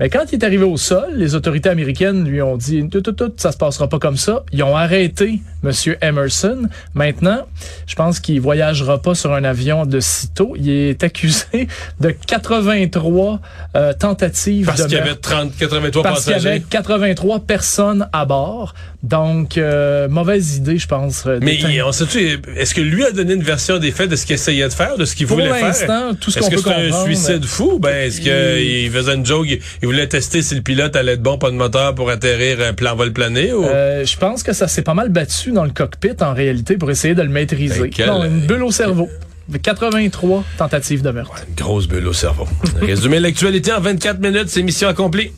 Mais 0.00 0.10
quand 0.10 0.24
il 0.32 0.40
est 0.40 0.44
arrivé 0.44 0.64
au 0.64 0.76
sol, 0.76 1.12
les 1.14 1.36
autorités 1.36 1.68
américaines 1.68 2.24
lui 2.24 2.42
ont 2.42 2.56
dit 2.56 2.88
tout, 2.88 3.00
tout, 3.00 3.12
tout, 3.12 3.32
ça 3.36 3.52
se 3.52 3.56
passera 3.56 3.88
pas 3.88 4.00
comme 4.00 4.16
ça. 4.16 4.44
Ils 4.52 4.62
ont 4.64 4.76
arrêté 4.76 5.40
Monsieur 5.64 5.96
Emerson. 6.02 6.68
Maintenant, 6.94 7.46
je 7.86 7.94
pense 7.94 8.20
qu'il 8.20 8.40
voyagera 8.40 9.00
pas 9.02 9.14
sur 9.14 9.32
un 9.32 9.42
avion 9.44 9.86
de 9.86 9.98
sitôt. 10.00 10.54
Il 10.56 10.70
est 10.70 11.02
accusé 11.02 11.66
de 12.00 12.10
83 12.10 13.40
euh, 13.76 13.92
tentatives 13.92 14.66
Parce 14.66 14.80
de 14.82 14.84
qu'il 14.86 14.94
y 14.94 14.96
avait 15.00 15.06
meurtre. 15.10 15.30
30, 15.30 15.56
83 15.56 16.02
Parce 16.02 16.24
qu'il 16.24 16.32
y 16.32 16.36
avait 16.36 16.60
83 16.60 17.40
personnes 17.40 18.08
à 18.12 18.24
bord. 18.24 18.74
Donc, 19.02 19.58
euh, 19.58 20.08
mauvaise 20.08 20.56
idée, 20.56 20.78
je 20.78 20.86
pense. 20.86 21.24
euh, 21.26 21.38
Mais 21.42 21.56
il- 21.56 21.82
on 21.82 21.92
sait-tu, 21.92 22.40
est-ce 22.56 22.74
que 22.74 22.80
lui 22.80 23.04
a 23.04 23.10
donné 23.10 23.34
une 23.34 23.42
version 23.42 23.78
des 23.78 23.90
faits 23.90 24.08
de 24.10 24.16
ce 24.16 24.24
qu'il 24.24 24.34
essayait 24.34 24.66
de 24.66 24.72
faire, 24.72 24.96
de 24.96 25.04
ce 25.04 25.14
qu'il 25.14 25.26
Pour 25.26 25.36
voulait 25.36 25.50
faire? 25.52 25.66
l'instant, 25.66 26.14
tout 26.18 26.30
ce 26.30 26.38
Est-ce 26.38 26.48
qu'on 26.48 26.56
que 26.56 26.62
peut 26.62 26.70
c'est 26.70 26.90
un 26.96 27.04
suicide 27.04 27.44
fou? 27.44 27.78
Ben, 27.78 28.06
est-ce 28.06 28.20
qu'il 28.22 28.90
faisait 28.90 29.14
une 29.14 29.26
joke? 29.26 29.46
Il, 29.48 29.60
il 29.82 29.86
voulait 29.86 30.06
tester 30.06 30.40
si 30.40 30.54
le 30.54 30.62
pilote 30.62 30.96
allait 30.96 31.12
être 31.14 31.22
bon, 31.22 31.36
pas 31.36 31.50
de 31.50 31.56
moteur 31.56 31.94
pour 31.94 32.08
atterrir 32.08 32.60
un 32.62 32.72
plan 32.72 32.94
vol 32.96 33.12
plané? 33.12 33.52
Ou... 33.52 33.64
Euh, 33.66 34.06
je 34.06 34.16
pense 34.16 34.42
que 34.42 34.54
ça 34.54 34.68
s'est 34.68 34.82
pas 34.82 34.94
mal 34.94 35.10
battu 35.10 35.52
dans 35.54 35.64
le 35.64 35.70
cockpit 35.70 36.10
en 36.20 36.34
réalité 36.34 36.76
pour 36.76 36.90
essayer 36.90 37.14
de 37.14 37.22
le 37.22 37.28
maîtriser. 37.30 37.80
Ben, 37.80 37.90
quel- 37.90 38.06
Non, 38.08 38.24
une 38.24 38.40
bulle 38.46 38.62
au 38.62 38.70
cerveau. 38.70 39.08
83 39.62 40.42
tentatives 40.56 41.02
de 41.02 41.10
meurtre. 41.10 41.44
Une 41.48 41.54
grosse 41.54 41.86
bulle 41.86 42.06
au 42.06 42.12
cerveau. 42.14 42.46
Résumer 42.80 43.20
l'actualité 43.20 43.72
en 43.72 43.80
24 43.80 44.18
minutes, 44.20 44.48
c'est 44.48 44.62
mission 44.62 44.88
accomplie. 44.88 45.32